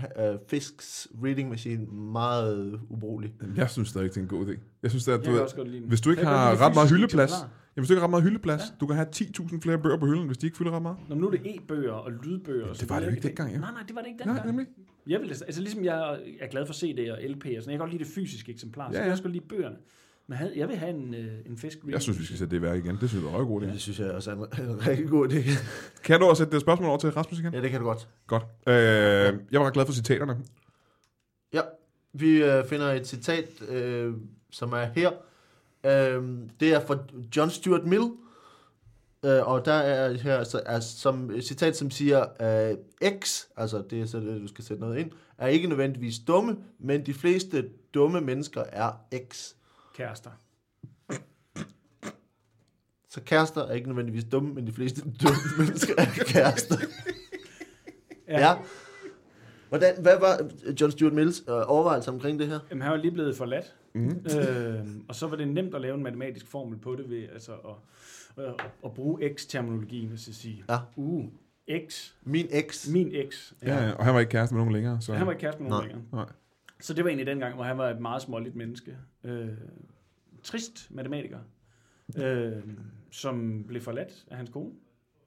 [0.48, 3.32] Fisks reading machine meget ubrugelig.
[3.56, 4.58] Jeg synes stadig ikke, det er en god idé.
[4.82, 5.88] Jeg synes, at Jeg du, kan ved, den.
[5.88, 8.10] hvis du ikke Jeg kan har ret meget hyldeplads, jamen, hvis du ikke har ret
[8.10, 8.74] meget hyldeplads, Ja.
[8.80, 10.96] du kan have 10.000 flere bøger på hylden, hvis de ikke fylder ret meget.
[11.08, 12.64] Nå, men nu er det e-bøger og lydbøger.
[12.64, 13.58] og det så var det jo ikke dengang, ja.
[13.58, 14.46] Nej, nej, det var det ikke Nej, dengang.
[14.56, 14.66] nemlig.
[15.08, 17.78] Jeg vil, altså ligesom jeg er glad for CD og LP og sådan, jeg kan
[17.78, 19.04] godt lide det fysiske eksemplar, så Ja, ja, ja.
[19.04, 19.76] jeg også godt lide bøgerne.
[20.26, 21.92] Men havde, jeg vil have en, øh, en fisk reading.
[21.92, 22.96] Jeg synes, vi skal sætte det i værk igen.
[23.00, 23.66] Det synes jeg var en god idé.
[23.66, 25.50] Det synes jeg også er en, en rigtig god idé.
[26.04, 27.54] Kan du også sætte det spørgsmål over til Rasmus igen?
[27.54, 28.08] ja, det kan du godt.
[28.26, 28.44] Godt.
[28.66, 28.74] Øh,
[29.52, 30.38] jeg var ret glad for citaterne.
[31.52, 31.60] Ja,
[32.12, 34.14] vi øh, finder et citat, øh,
[34.50, 35.10] som er her.
[35.86, 36.22] Øh,
[36.60, 36.98] det er fra
[37.36, 38.04] John Stuart Mill,
[39.24, 42.26] øh, og der er her altså, er som et citat, som siger,
[42.70, 42.76] øh,
[43.20, 46.56] X, altså det er så det, du skal sætte noget ind, er ikke nødvendigvis dumme,
[46.78, 48.92] men de fleste dumme mennesker er
[49.28, 49.52] X.
[49.94, 50.30] Kærester.
[53.10, 56.76] Så kærester er ikke nødvendigvis dumme, men de fleste dumme mennesker er kærester.
[58.28, 58.54] Ja.
[59.68, 62.58] Hvordan, hvad var John Stuart Mills øh, overvejelse omkring det her?
[62.70, 63.74] Jamen, han var lige blevet forladt.
[63.94, 64.26] Mm.
[64.38, 67.52] øh, og så var det nemt at lave en matematisk formel på det ved altså
[67.52, 70.78] at, at, at bruge x-terminologien og så sige, Ja.
[70.96, 71.24] uh,
[71.90, 72.88] x, Min eks.
[72.88, 73.52] min x.
[73.62, 75.00] Ja, ja, og han var ikke kæreste med nogen længere.
[75.00, 75.14] Så.
[75.14, 75.92] Han var ikke kæreste med nogen Nej.
[75.94, 76.08] længere.
[76.12, 76.32] Nej.
[76.82, 78.96] Så det var egentlig den gang, hvor han var et meget småligt menneske.
[79.24, 79.48] Øh,
[80.42, 81.38] trist matematiker,
[82.18, 82.62] øh,
[83.10, 84.72] som blev forladt af hans kone.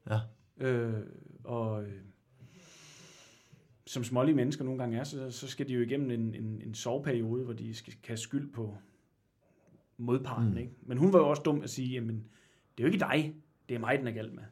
[0.10, 0.20] Ja.
[0.58, 1.04] Øh,
[1.44, 2.02] og øh,
[3.86, 6.74] som smålige mennesker nogle gange er, så, så skal de jo igennem en, en, en
[6.74, 8.78] soveperiode, hvor de skal kaste skyld på
[9.98, 10.52] modparten.
[10.52, 10.58] Mm.
[10.58, 10.72] Ikke?
[10.82, 12.16] Men hun var jo også dum at sige, jamen,
[12.78, 13.36] det er jo ikke dig,
[13.70, 14.44] det er mig, den er galt med.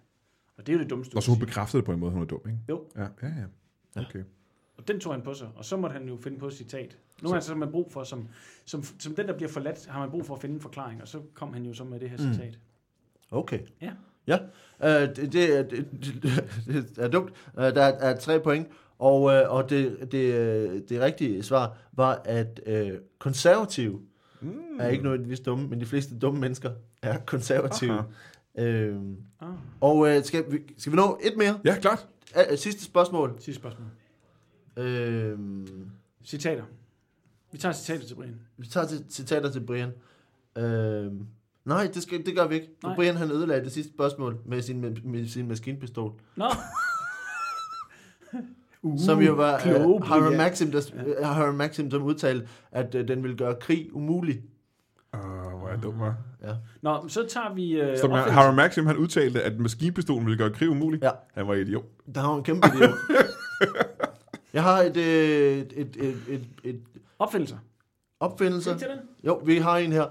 [0.58, 1.16] Og det er jo det dummeste.
[1.16, 2.60] Og så hun bekræftede det på en måde, hun er dum, ikke?
[2.70, 2.90] Jo.
[2.96, 4.02] Ja, ja, ja.
[4.02, 4.24] Okay.
[4.78, 6.98] Og den tog han på sig, og så måtte han jo finde på et citat.
[7.22, 8.28] Nu Så- har så man brug for, som,
[8.66, 11.08] som, som den, der bliver forladt, har man brug for at finde en forklaring, og
[11.08, 12.34] så kom han jo så med det her Mm.
[12.34, 12.60] citat.
[13.32, 13.60] Okay.
[13.82, 13.92] Ja.
[14.28, 14.38] Ja,
[14.84, 16.24] øh, det, det, er- det, det,
[16.68, 17.34] det er dumt.
[17.58, 18.68] Øh, der er, er tre point,
[19.00, 24.02] og, øh, og det, det, øh, det rigtige svar var, at øh, konservative
[24.42, 24.54] Mm.
[24.80, 26.72] er ikke nødvendigvis dumme, men de fleste dumme mennesker
[27.02, 28.04] er konservative.
[28.58, 28.68] Aha.
[28.68, 29.02] Øh,
[29.42, 29.50] Ah,
[29.82, 31.60] og øh, skal, vi, skal vi nå et mere?
[31.66, 32.08] Ja, klart.
[32.36, 33.36] Uh, sidste spørgsmål.
[33.40, 33.88] sidste spørgsmål.
[34.78, 35.40] Øh,
[36.26, 36.64] Citater.
[37.52, 38.40] Vi tager citater til Brian.
[38.58, 39.90] vi tager citater til Brian.
[40.58, 41.12] Øh,
[41.66, 42.70] nej, det, skal, det gør vi ikke.
[42.82, 42.96] For Nej.
[42.96, 46.14] Brian han ødelagde det sidste spørgsmål med sin, med, med sin maskinpistol.
[46.36, 46.46] Nå!
[48.82, 50.38] uh, Som jo var kloge, uh, Brian.
[50.38, 51.06] Maxim, der, uh,
[51.36, 54.42] Hiram Maxim, som udtalte, at uh, den ville gøre krig umulig.
[55.14, 55.20] Åh,
[55.60, 56.14] hvor er jeg dum, hva'?
[56.48, 56.56] Ja.
[56.82, 57.72] Nå, så tager vi...
[57.82, 61.02] Øh, Stop, opfindelse- Harry Maxim, han udtalte, at maskinpistolen ville gøre krig umulig.
[61.04, 61.12] Ja.
[61.34, 61.86] Han var idiot.
[62.16, 62.90] Der har en kæmpe idiot.
[64.54, 66.82] Jeg har et, øh, et, et, et, et, et
[67.20, 67.58] Opfindelser.
[68.20, 68.64] opfindelse.
[68.64, 69.00] Skal vi til den?
[69.24, 70.06] Jo, vi har en her.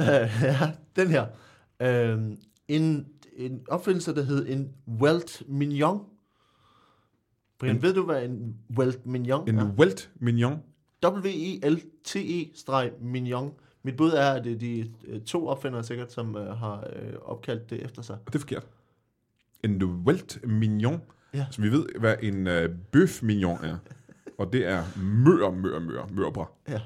[0.00, 1.26] Uh, ja, den her.
[2.14, 2.32] Uh,
[2.68, 3.06] en,
[3.36, 6.04] en opfindelse, der hed en Welt Mignon.
[7.58, 9.72] Brian, En- ved du, hvad en Welt Mignon En er?
[9.78, 10.62] welt mignon.
[11.04, 13.52] W-E-L-T-E Mignon.
[13.82, 17.12] Mit bud er, at det er de øh, to opfindere sikkert, som uh, har øh,
[17.22, 18.16] opkaldt det efter sig.
[18.26, 18.66] Og det er forkert.
[19.62, 21.00] En welt mignon,
[21.36, 21.46] Ja.
[21.50, 23.76] som vi ved, hvad en uh, bøf mignon er.
[24.38, 26.50] Og det er mør, mør, mør, mørbra.
[26.68, 26.80] Ja.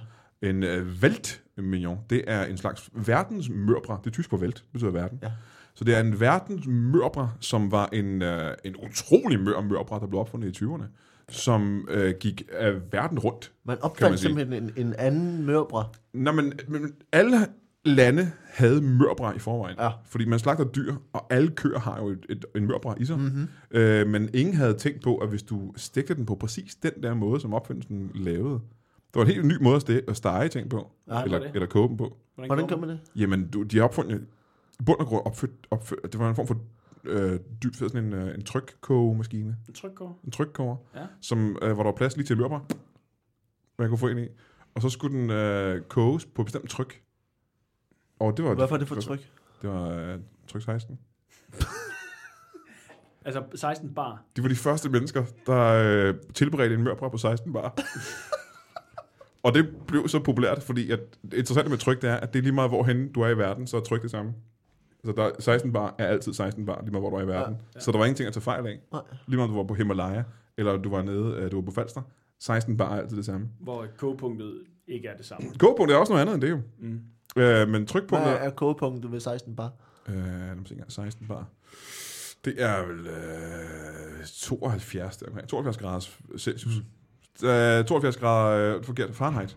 [0.48, 4.01] En uh, welt mignon, det er en slags verdens mørbra.
[4.05, 5.18] Det er tysk på det betyder verden.
[5.22, 5.30] Ja.
[5.74, 8.28] Så det er en verdens mørbra, som var en, uh,
[8.64, 10.84] en utrolig mør mørbra, der blev opfundet i 20'erne,
[11.28, 13.53] som uh, gik uh, verden rundt.
[13.64, 15.88] Man opfandt man simpelthen en, en anden mørbra.
[16.14, 17.46] Nå, men, men alle
[17.85, 19.76] lande havde mørbra i forvejen.
[19.78, 19.91] Ja.
[20.05, 23.18] Fordi man slagter dyr, og alle køer har jo et, et, en mørbra i sig.
[23.18, 23.24] Mm.
[23.24, 23.49] Mm-hmm.
[23.70, 27.14] Øh, men ingen havde tænkt på, at hvis du stegte den på præcis den der
[27.14, 28.55] måde, som opfindelsen lavede,
[29.14, 31.66] det var en helt ny måde at, ste- at stege ting på, Ja, eller, eller
[31.66, 32.16] koge dem på.
[32.35, 33.01] Hvordan gør man det?
[33.16, 34.26] Jamen, du, de har opfundet,
[34.81, 36.57] i bund og grund opført, opført, det var en form for
[37.05, 40.20] øh, dybt sådan en, øh, en trykkogemaskine, En trykkår.
[40.24, 41.01] en trykkoger, Ja.
[41.20, 42.61] som, øh, hvor der var plads lige til et mørbra,
[43.78, 44.26] man kunne få ind i.
[44.74, 47.03] Og så skulle den øh, koges på et bestemt tryk.
[48.21, 49.31] Og det var, Hvorfor er det for tryk?
[49.62, 50.18] Det var øh,
[50.49, 50.99] tryk 16.
[53.25, 54.23] Altså 16 bar.
[54.37, 57.75] De var de første mennesker, der øh, tilberedte en mørbra på 16 bar.
[59.45, 62.39] og det blev så populært, fordi at det interessante med tryk, det er, at det
[62.39, 64.35] er lige meget, hvorhen du er i verden, så er tryk det samme.
[65.05, 67.55] Så der, 16 bar er altid 16 bar, lige meget hvor du er i verden.
[67.55, 67.81] Ja, ja.
[67.81, 68.79] Så der var ingenting at tage fejl af.
[68.93, 69.03] Nej.
[69.27, 70.23] Lige meget du var på Himalaya,
[70.57, 72.03] eller du var nede, øh, du var på Falster.
[72.39, 73.49] 16 bar er altid det samme.
[73.61, 75.51] Hvor kogepunktet ikke er det samme.
[75.59, 76.61] Kogepunkt er også noget andet end det jo.
[76.79, 77.01] Mm.
[77.37, 78.45] Øh, men Hvad trykpunktet...
[78.45, 79.72] er kogepunktet ved 16 bar?
[80.09, 80.93] Øh, lad mig se engang.
[80.93, 81.47] 16 bar.
[82.45, 85.49] Det er vel øh, 72, der omkring.
[85.49, 86.01] 72 grader
[86.39, 86.74] Celsius.
[87.45, 89.57] Øh, 72 grader øh, forkert Fahrenheit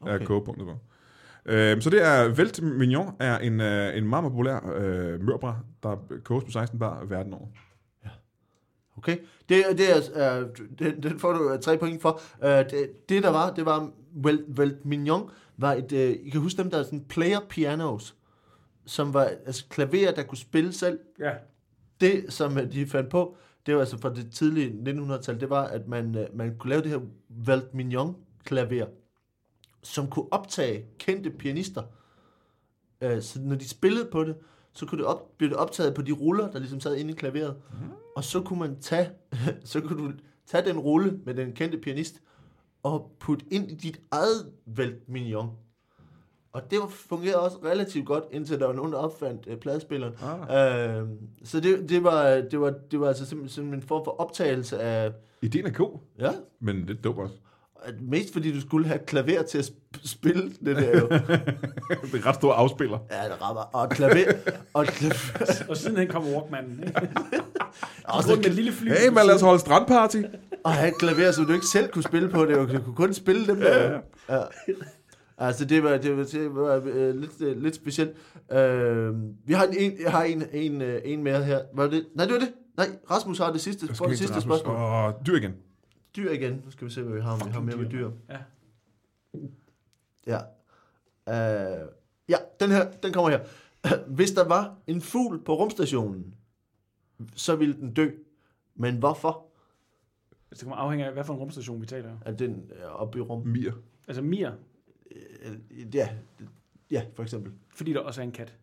[0.00, 0.20] okay.
[0.20, 0.78] er kogepunktet på.
[1.46, 5.56] Øh, så det er Velt Mignon er en, øh, en meget, meget populær øh, mørbra,
[5.82, 7.46] der koges på 16 bar verden over.
[8.98, 9.16] Okay,
[9.48, 10.48] det, det er, uh,
[10.78, 12.20] den, den får du uh, tre point for.
[12.42, 16.40] Uh, det, det, der var, det var, Vel, Vel Mignon var et, uh, I kan
[16.40, 18.16] huske dem, der er sådan player pianos,
[18.86, 20.98] som var altså klaver, der kunne spille selv.
[21.20, 21.32] Ja.
[22.00, 23.36] Det, som de fandt på,
[23.66, 26.82] det var altså fra det tidlige 1900-tal, det var, at man, uh, man kunne lave
[26.82, 28.86] det her Vel Mignon klaver,
[29.82, 31.82] som kunne optage kendte pianister.
[33.04, 34.36] Uh, så når de spillede på det,
[34.72, 37.14] så kunne det op, blive det optaget på de ruller, der ligesom sad inde i
[37.14, 37.56] klaveret.
[38.16, 39.10] Og så kunne man tage,
[39.64, 40.12] så kunne du
[40.46, 42.22] tage den rulle med den kendte pianist,
[42.84, 45.50] og putte ind i dit eget Velt Mignon.
[46.52, 50.14] Og det var- fungerede også relativt godt, indtil der var nogen, der opfandt øh, pladespilleren.
[50.50, 50.98] Ah.
[50.98, 51.02] Øh,
[51.44, 54.80] så det, det, var, det, var, det var altså simpelthen, simpelthen en form for optagelse
[54.80, 55.12] af,
[55.42, 56.30] Ideen er god, ja,
[56.60, 57.34] men lidt dum også.
[57.82, 61.08] at mest fordi du skulle have et klaver til at sp- spille det der jo.
[62.12, 62.98] det er ret stor afspiller.
[63.10, 63.62] ja, det rammer.
[63.62, 64.32] Og klaver,
[64.74, 65.14] og klaver,
[65.68, 66.82] Og siden hen kom Walkmanen.
[66.86, 67.00] Ikke?
[68.04, 68.88] også med et lille fly.
[68.88, 70.22] Hey, man lad os holde strandparty.
[70.64, 72.44] Og have et klaver, som du ikke selv kunne spille på.
[72.46, 74.00] Det var, du kunne kun spille dem der.
[74.28, 74.42] Ja.
[75.38, 78.16] Altså, det var, det var, det var øh, lidt, øh, lidt specielt.
[78.52, 79.14] Øh,
[79.46, 81.60] vi har en, jeg har en, en, øh, en mere her.
[81.74, 82.06] Var det?
[82.14, 82.52] Nej, det var det.
[82.76, 84.58] Nej, Rasmus har det sidste, får det sidste Rasmus.
[84.58, 84.76] spørgsmål.
[84.76, 85.54] Åh, dyr igen.
[86.16, 86.62] Dyr igen.
[86.64, 87.32] Nu skal vi se, hvad vi har.
[87.32, 88.10] Om vi har mere med dyr.
[88.28, 88.38] Ja.
[90.26, 90.38] Ja.
[91.26, 91.88] Uh,
[92.28, 93.40] ja, den her, den kommer her.
[94.16, 96.34] Hvis der var en fugl på rumstationen,
[97.36, 98.10] så ville den dø.
[98.76, 99.46] Men hvorfor?
[100.54, 102.18] Altså, det kommer afhænge af, hvad for en rumstation vi taler om.
[102.26, 103.46] Er den er oppe i rum?
[103.46, 103.72] Mir.
[104.08, 104.50] Altså Mir,
[105.10, 106.08] Øh, Ja,
[106.90, 107.52] ja, for eksempel.
[107.74, 108.54] fordi der også er en kat.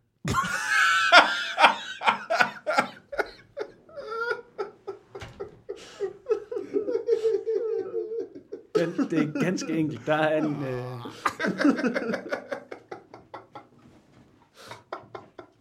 [8.74, 10.06] Den, det er ganske enkelt.
[10.06, 10.64] Der er en...
[10.64, 10.84] Øh...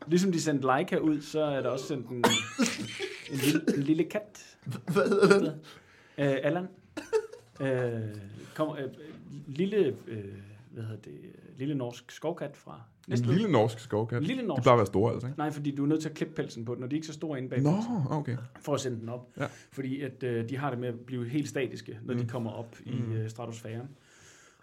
[0.08, 2.16] Ligesom de sendte Leica ud, så er der også sendt en,
[3.32, 4.58] en, lille, en lille kat.
[4.94, 5.50] Hvad hedder den?
[6.22, 6.67] Øh, Allan.
[7.61, 8.01] Øh,
[8.55, 8.84] kommer, øh,
[9.47, 10.24] lille, øh,
[10.72, 11.13] hvad hedder det,
[11.57, 13.34] lille norsk skovkat fra En Næstved.
[13.34, 14.17] lille norsk skovkat.
[14.17, 14.59] En lille norsk.
[14.59, 15.39] De plejer at være store, altså, ikke?
[15.39, 17.07] Nej, fordi du er nødt til at klippe pelsen på den, og de er ikke
[17.07, 17.78] så store inde bag Nå,
[18.09, 18.38] okay.
[18.59, 19.30] for at sende den op.
[19.39, 19.45] Ja.
[19.72, 22.19] Fordi at, øh, de har det med at blive helt statiske, når mm.
[22.19, 23.88] de kommer op i øh, stratosfæren.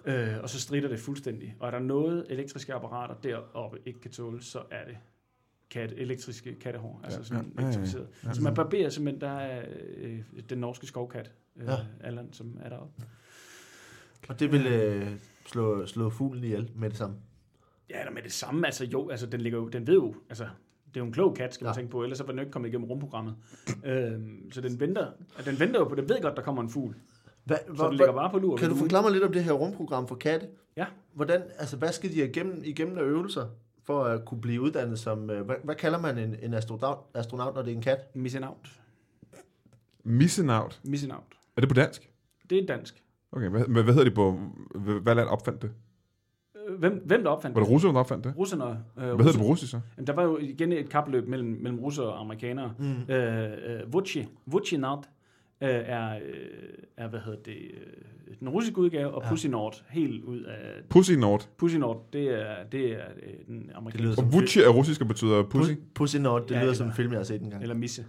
[0.04, 1.56] Øh, og så strider det fuldstændig.
[1.60, 4.96] Og er der noget elektriske apparater deroppe ikke kan tåle, så er det
[5.70, 7.68] kat, elektriske kattehår, altså sådan ja, ja, ja.
[7.68, 8.08] elektrificeret.
[8.32, 9.64] Så man barberer simpelthen, der er
[9.96, 10.18] øh,
[10.50, 11.76] den norske skovkat, øh, Ja.
[12.00, 13.02] Allan, som er deroppe.
[14.28, 15.06] Og det vil øh,
[15.46, 17.16] slå, slå fuglen ihjel med det samme.
[17.90, 20.44] Ja, eller med det samme, altså jo, altså den, ligger jo, den ved jo, altså
[20.88, 21.74] det er jo en klog kat, skal man Ja.
[21.80, 23.34] tænke på, ellers så var den jo ikke kommet igennem rumprogrammet.
[23.84, 25.06] øhm, så den venter,
[25.44, 26.94] den venter jo på, den ved godt, der kommer en fugl,
[27.44, 28.56] Hvad, så den ligger bare på lur.
[28.56, 30.48] kan du forklare mig lidt om det her rumprogram for katte?
[30.76, 30.86] Ja.
[31.12, 33.46] Hvordan, altså, hvad skal de igennem, igennem af øvelser
[33.84, 35.30] for at kunne blive uddannet som...
[35.30, 38.16] Øh, hvad, hvad kalder man en, en astronaut, astronaut, når det er en kat?
[38.16, 38.80] Missing out.
[40.04, 40.80] Missing out.
[40.84, 41.22] Missing out.
[41.58, 42.10] Er det på dansk?
[42.50, 43.02] Det er dansk.
[43.32, 44.40] Okay, hvad, hvad hedder de på...
[44.74, 45.70] Hvad hvad land opfandt det?
[46.68, 48.34] Øh, Hvem, hvem der opfandt Var det russerne, der opfandt det?
[48.38, 48.64] Russerne.
[48.64, 49.80] Øh, Hvad hedder det på russisk så?
[49.96, 52.74] Jamen, der var jo igen et kapløb mellem, mellem russere og amerikanere.
[52.78, 53.12] Mm.
[53.14, 55.04] Øh, øh, Vucci, Vucci Nord
[55.62, 56.20] øh, er, øh,
[56.96, 57.58] er, hvad hedder det,
[58.40, 59.28] den russiske udgave, og ja.
[59.28, 60.58] Pussy Nord helt ud af...
[60.90, 61.48] Pussy Nord.
[61.56, 62.98] Pussy Nord, det er, det er
[63.46, 64.14] den lyder amerikanske...
[64.14, 65.72] som- Og Vucci er russisk og betyder pussy.
[65.94, 67.62] Pussy Nord, det Ja, lyder eller- som en film, jeg har set engang.
[67.62, 68.04] Eller misse.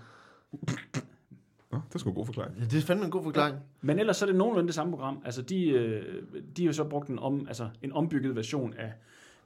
[1.72, 2.56] Nå, det er sgu en god forklaring.
[2.60, 3.58] Ja, det er fandme en god forklaring.
[3.82, 5.22] Men ellers så er det nogenlunde det samme program.
[5.26, 6.24] Altså, de, øh,
[6.58, 8.94] de har jo så brugt en, om, altså, en ombygget version af,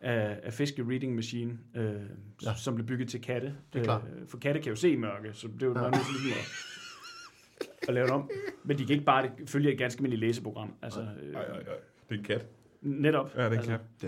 [0.02, 2.00] af, af Fiske Reading Machine, øh, Ja.
[2.44, 2.54] ja.
[2.56, 3.56] som blev bygget til katte.
[3.74, 4.02] Det er klart.
[4.22, 5.84] Øh, for katte kan jo se i mørke, så det er jo Ja.
[5.86, 5.92] ja.
[5.92, 8.30] til ligesom at, at lave det om.
[8.64, 10.74] Men de kan ikke bare følge et ganske almindeligt læseprogram.
[10.82, 11.64] Altså, øh, Ej, ej, ej.
[12.10, 12.46] Det er en kat.
[12.82, 13.32] netop.
[13.36, 13.82] Ja, det er en altså, kat.
[14.02, 14.08] Det,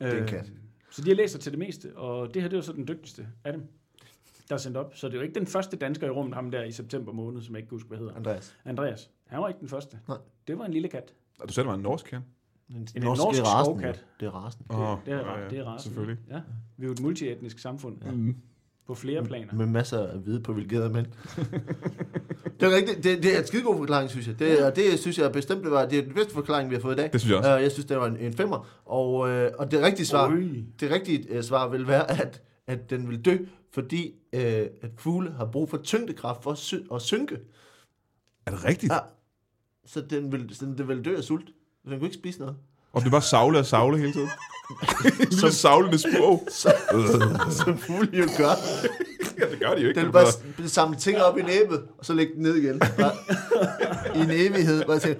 [0.00, 0.06] Ja.
[0.06, 0.52] det er en øh, kat.
[0.90, 2.72] Så de har læst sig til det meste, og det her det er jo så
[2.72, 3.62] den dygtigste af dem,
[4.48, 4.92] der er sendt op.
[4.94, 7.42] Så det er jo ikke den første dansker i rummet, ham der i september måned,
[7.42, 8.14] som jeg ikke kan huske, hvad hedder.
[8.14, 8.56] Andreas.
[8.64, 9.10] Andreas.
[9.26, 9.98] Han var ikke den første.
[10.08, 10.16] Nej.
[10.46, 11.14] Det var en lille kat.
[11.40, 12.20] Og du sagde, det var en norsk kat?
[12.70, 14.04] En, En norsk, norsk det er rasen, skovkat.
[14.20, 14.66] Det er rasen.
[14.70, 15.90] Åh, Det er, ja, ja, det er rasen.
[15.90, 16.18] Selvfølgelig.
[16.30, 16.40] Ja.
[16.76, 18.10] Vi er jo et multietnisk samfund ja.
[18.10, 18.36] Mm.
[18.86, 19.54] på flere planer.
[19.54, 21.06] Med masser af hvide privilegerede mænd.
[22.60, 23.04] det er rigtigt.
[23.04, 24.38] Det, det er en skidegod forklaring, synes jeg.
[24.38, 26.82] Det, og det synes jeg bestemt, det var det er den bedste forklaring, vi har
[26.82, 27.12] fået i dag.
[27.12, 27.56] Det synes jeg også.
[27.56, 28.68] Uh, jeg synes, det var en, en femmer.
[28.84, 30.36] Og, øh, og det rigtige svar, Øj.
[30.80, 33.36] det rigtige øh, svar vil være, at, at den vil dø,
[33.74, 37.38] fordi øh, at fugle har brug for tyngdekraft for at, sy- at synke.
[38.46, 38.92] Er det rigtigt?
[38.92, 38.98] Ja.
[39.86, 41.48] Så den vil, så den vil dø af sult.
[41.84, 42.56] Så den kunne ikke spise noget.
[42.92, 44.28] Og det var savle og savle hele tiden.
[45.20, 46.40] en lille savlende spurv.
[47.52, 48.52] Som fugle jo gør.
[49.38, 50.00] ja, det gør de jo ikke.
[50.00, 50.32] Den er bare
[50.66, 52.78] s- samle ting op i næbet, og så lægge den ned igen.
[52.78, 53.12] Bare,
[54.16, 54.84] I en evighed.
[54.84, 55.16] Bare til,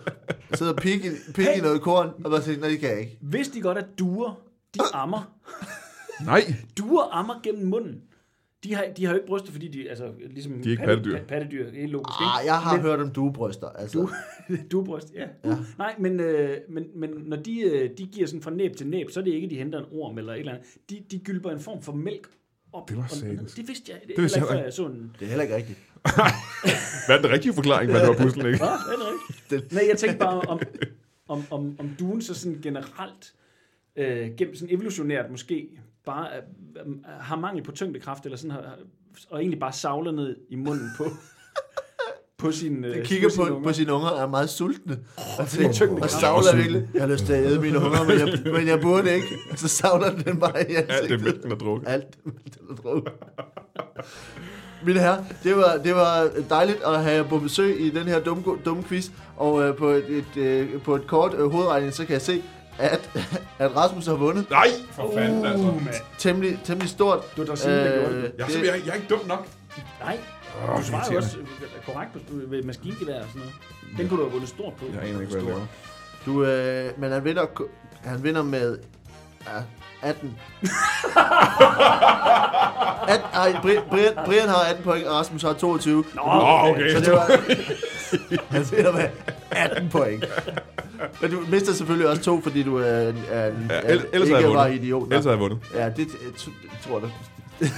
[0.54, 3.18] sidde og pikke, pikke i noget korn, og bare sige, nej, det kan jeg ikke.
[3.20, 4.38] Hvis de godt at duer,
[4.74, 5.34] de ammer.
[6.24, 8.02] Nej, Duer ammer gennem munden.
[8.64, 11.16] De har, de har jo ikke bryster, fordi de, altså, ligesom De er ikke pattedyr.
[11.18, 13.66] pa- pattedyr, helt logisk, Ah, jeg har Men- hørt om duebryster.
[13.68, 14.08] Altså.
[14.50, 14.62] ikke?
[14.72, 15.20] Duebryst, ja.
[15.20, 15.50] Ja.
[15.50, 15.56] ja.
[15.78, 19.10] Nej, men, øh, men, men når de, øh, de giver sådan fra næb til næb,
[19.10, 20.66] så er det ikke, de henter en orm eller et eller andet.
[20.90, 22.28] De, de gylper en form for mælk
[22.72, 22.88] op.
[22.88, 23.54] Det var Og- satans.
[23.54, 24.00] Det vidste jeg.
[24.06, 25.12] Det, Det vidste heller jeg ikke, før jeg så en...
[25.18, 25.78] Det er heller ikke rigtigt.
[27.06, 28.58] hvad er den rigtige forklaring, hvad det var puslen, ikke?
[28.58, 28.68] Hvad?
[28.68, 29.12] Er
[29.50, 29.72] rigtigt?
[29.76, 30.60] Nej, jeg tænkte bare om,
[31.28, 33.34] om, om, om duen så sådan generelt,
[33.96, 35.68] øh, gennem sådan evolutionært måske,
[36.06, 38.62] bare øh, øh, har mangel på tyngdekraft, eller sådan, har,
[39.30, 41.04] og egentlig bare savler ned i munden på,
[42.38, 43.68] på sin øh, Den kigger sine på, unger.
[43.68, 44.98] på sine unger og er meget sultne.
[45.38, 46.88] Og, det er og savler virkelig.
[46.94, 49.26] Jeg har lyst til at æde mine unger, men jeg, men jeg burde ikke.
[49.50, 51.22] Og så savler den den bare i Alt det ansigtet.
[51.22, 51.88] mælk, den har drukket.
[51.88, 52.24] Alt.
[52.24, 52.32] den
[52.70, 53.12] er drukket.
[54.86, 58.20] Mine herrer, det var, det var dejligt at have jer på besøg i den her
[58.20, 59.10] dumme, dumme quiz.
[59.36, 62.42] Og øh, på, et, et, øh, på et kort øh, hovedregning, så kan jeg se,
[62.78, 63.10] at,
[63.58, 64.50] at Rasmus har vundet.
[64.50, 65.66] Nej, for fanden, altså.
[65.66, 65.94] Uh, mand.
[66.18, 67.36] Temmelig, temmelig stort.
[67.36, 68.32] Du har da simpelthen gjort det.
[68.38, 69.46] Jeg er, simpelthen- jeg, jeg er ikke dum nok.
[70.00, 70.18] Nej,
[70.68, 71.46] Åh, Du svarer jo også øh,
[71.86, 73.54] korrekt på ved maskingevær og sådan noget.
[73.98, 74.84] Den kunne du have vundet stort på.
[74.94, 75.66] Jeg aner ikke, hvad jeg laver.
[76.26, 77.46] Du, øh, men han vinder,
[78.04, 78.78] han vinder med
[79.46, 79.50] ja,
[80.04, 80.36] 18.
[83.08, 86.04] 18 ej, Bri- Brian, Brian har 18 point, og Rasmus har 22.
[86.14, 86.94] Nå, okay.
[86.94, 87.26] Så det var...
[88.54, 89.04] han vinder med
[89.50, 90.24] 18 point.
[91.20, 94.04] Men du mister selvfølgelig også to, fordi du er, en- er, en- Ja, er, ellers-
[94.12, 94.82] ellers havde ikke jeg var vundet.
[94.82, 95.02] idiot.
[95.08, 95.58] Ellers havde jeg vundet.
[95.74, 96.06] Ja, det,
[96.88, 97.00] tror
[97.60, 97.70] jeg.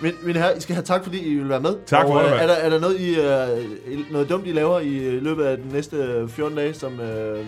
[0.00, 1.76] Men, mine herrer, I skal have tak, fordi I vil være med.
[1.86, 4.52] Tak for og, det, øh, er, der, er der noget, I, øh, noget dumt, I
[4.52, 7.44] laver i øh, løbet af de næste 14 dage, som øh,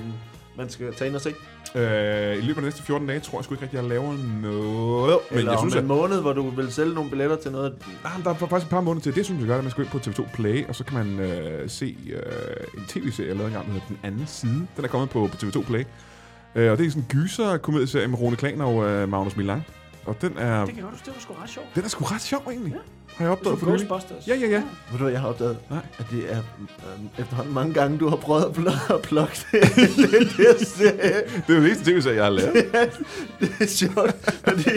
[0.59, 1.34] man skal tage ind og se?
[1.74, 4.12] Øh, I løbet af de næste 14 dage tror jeg sgu ikke rigtig, jeg laver
[4.42, 5.18] noget.
[5.30, 7.52] Men Eller jeg om synes, en at måned, hvor du vil sælge nogle billetter til
[7.52, 7.74] noget.
[8.04, 9.14] Ah, men der er faktisk et par måneder til.
[9.14, 11.20] Det synes jeg gør, at man skal ind på TV2 Play, og så kan man
[11.20, 14.66] øh, se øh, en tv-serie, jeg lavede engang, der hedder Den Anden Side.
[14.76, 15.84] Den er kommet på, på TV2 Play.
[16.54, 19.66] Øh, og det er sådan en gyser-komedieserie med Rune Klan og øh, Magnus Milang.
[20.09, 21.66] Og den er, Det kan godt, det var sgu ret sjovt.
[21.74, 22.72] den er sgu ret sjov, egentlig.
[22.72, 22.78] Ja.
[23.16, 23.88] Har jeg opdaget for nylig.
[23.88, 24.28] Ghostbusters.
[24.28, 24.56] Ja, ja, ja.
[24.90, 25.59] Ved du, hvad jeg har opdaget?
[25.70, 25.78] Nej.
[25.98, 29.62] At det er øh, efterhånden mange gange, du har prøvet at pl- at plukke det.
[29.96, 31.22] det, det, serie.
[31.46, 32.54] Det er jo den eneste tv-serie, jeg har lavet.
[33.40, 34.70] det er sjovt, fordi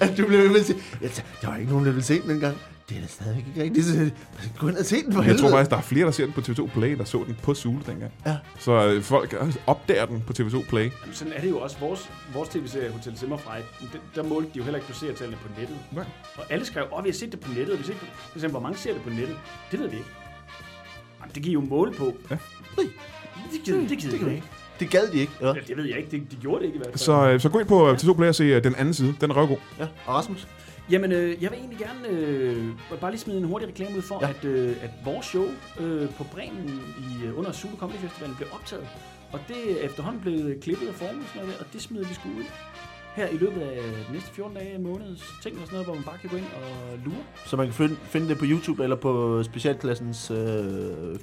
[0.00, 1.08] at du bliver ved med at sige, ja,
[1.42, 2.56] der var ikke nogen, der ville se den dengang.
[2.90, 3.86] Det er da stadig ikke rigtigt.
[3.86, 4.10] Så
[4.58, 5.42] gå ind og se den for Jeg helvede.
[5.42, 7.54] tror faktisk, der er flere, der ser den på TV2 Play, der så den på
[7.54, 8.12] Zulu dengang.
[8.26, 8.36] Ja.
[8.58, 9.34] Så øh, folk
[9.66, 10.82] opdager den på TV2 Play.
[11.02, 11.76] Jamen, sådan er det jo også.
[11.80, 13.60] Vores, vores tv-serie Hotel Zimmerfrei,
[13.92, 15.76] der, der målte de jo heller ikke seertallene på nettet.
[15.92, 16.04] Nej.
[16.36, 18.08] Og alle skrev, åh, vi har set det på nettet, og vi har set det.
[18.30, 19.36] For eksempel, hvor mange ser det på nettet?
[19.70, 20.08] Det ved vi ikke.
[21.20, 22.14] Jamen, det giver jo mål på.
[22.30, 22.36] Ja.
[23.52, 24.46] Det gider, det gider vi ikke.
[24.80, 25.32] Det gad de ikke.
[25.40, 25.46] Ja.
[25.46, 26.10] Ja, det ved jeg ikke.
[26.10, 26.98] Det, de gjorde det ikke i hvert fald.
[26.98, 29.14] Så, øh, så gå ind på øh, TV2 Play og se øh, den anden side.
[29.20, 29.56] Den er røvgod.
[29.78, 29.86] ja.
[30.06, 30.46] Og Rasmus?
[30.90, 32.66] Jamen, øh, jeg vil egentlig gerne øh,
[33.00, 34.28] bare lige smide en hurtig reklame ud for, Ja.
[34.30, 35.46] at, øh, at vores show
[35.80, 38.86] øh, på Bremen i, øh, under Zulu Comedy Festivalen blev optaget.
[39.32, 42.08] Og det er efterhånden blevet klippet og formet og sådan noget der, og det smider
[42.08, 42.44] vi sgu ud
[43.14, 43.78] her i løbet af
[44.08, 46.44] de næste 14 dage, måneds ting og sådan noget, hvor man bare kan gå ind
[46.44, 47.16] og lure.
[47.46, 50.36] Så man kan finde, finde det på YouTube eller på Specialklassens øh,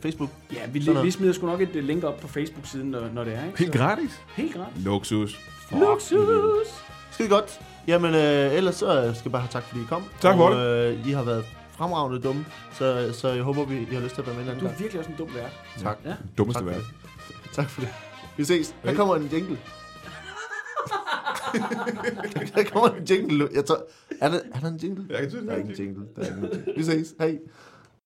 [0.01, 0.29] Facebook.
[0.53, 1.05] Ja, vi, noget.
[1.05, 3.45] vi smider sgu nok et øh, link op på Facebook-siden, når, når det er.
[3.45, 3.59] Ikke?
[3.59, 4.21] Helt gratis.
[4.35, 4.83] Helt gratis.
[4.85, 5.39] Luksus.
[5.71, 6.17] Luksus!
[7.11, 7.59] Skide godt.
[7.87, 10.03] Jamen, øh, ellers så skal jeg bare have tak, fordi I kom.
[10.21, 10.55] Tak for og,
[10.93, 14.21] Øh, I har været fremragende dumme, så, så jeg håber, vi, I har lyst til
[14.21, 14.81] at være med en anden Du er gang.
[14.81, 15.51] virkelig også en dum vært.
[15.83, 15.97] Tak.
[16.05, 16.13] Ja.
[16.37, 16.85] Dummeste det.
[17.53, 17.89] Tak for det.
[18.37, 18.75] Vi ses.
[18.83, 19.57] Her kommer en jingle.
[22.55, 23.49] der kommer en jingle.
[23.53, 23.83] Jeg tror,
[24.21, 25.05] er, der, er der en jingle?
[25.09, 26.05] Jeg kan synes, Der er ingen jingle.
[26.15, 26.73] Der er ingen jingle.
[26.77, 27.13] Vi ses.
[27.19, 27.37] Hej.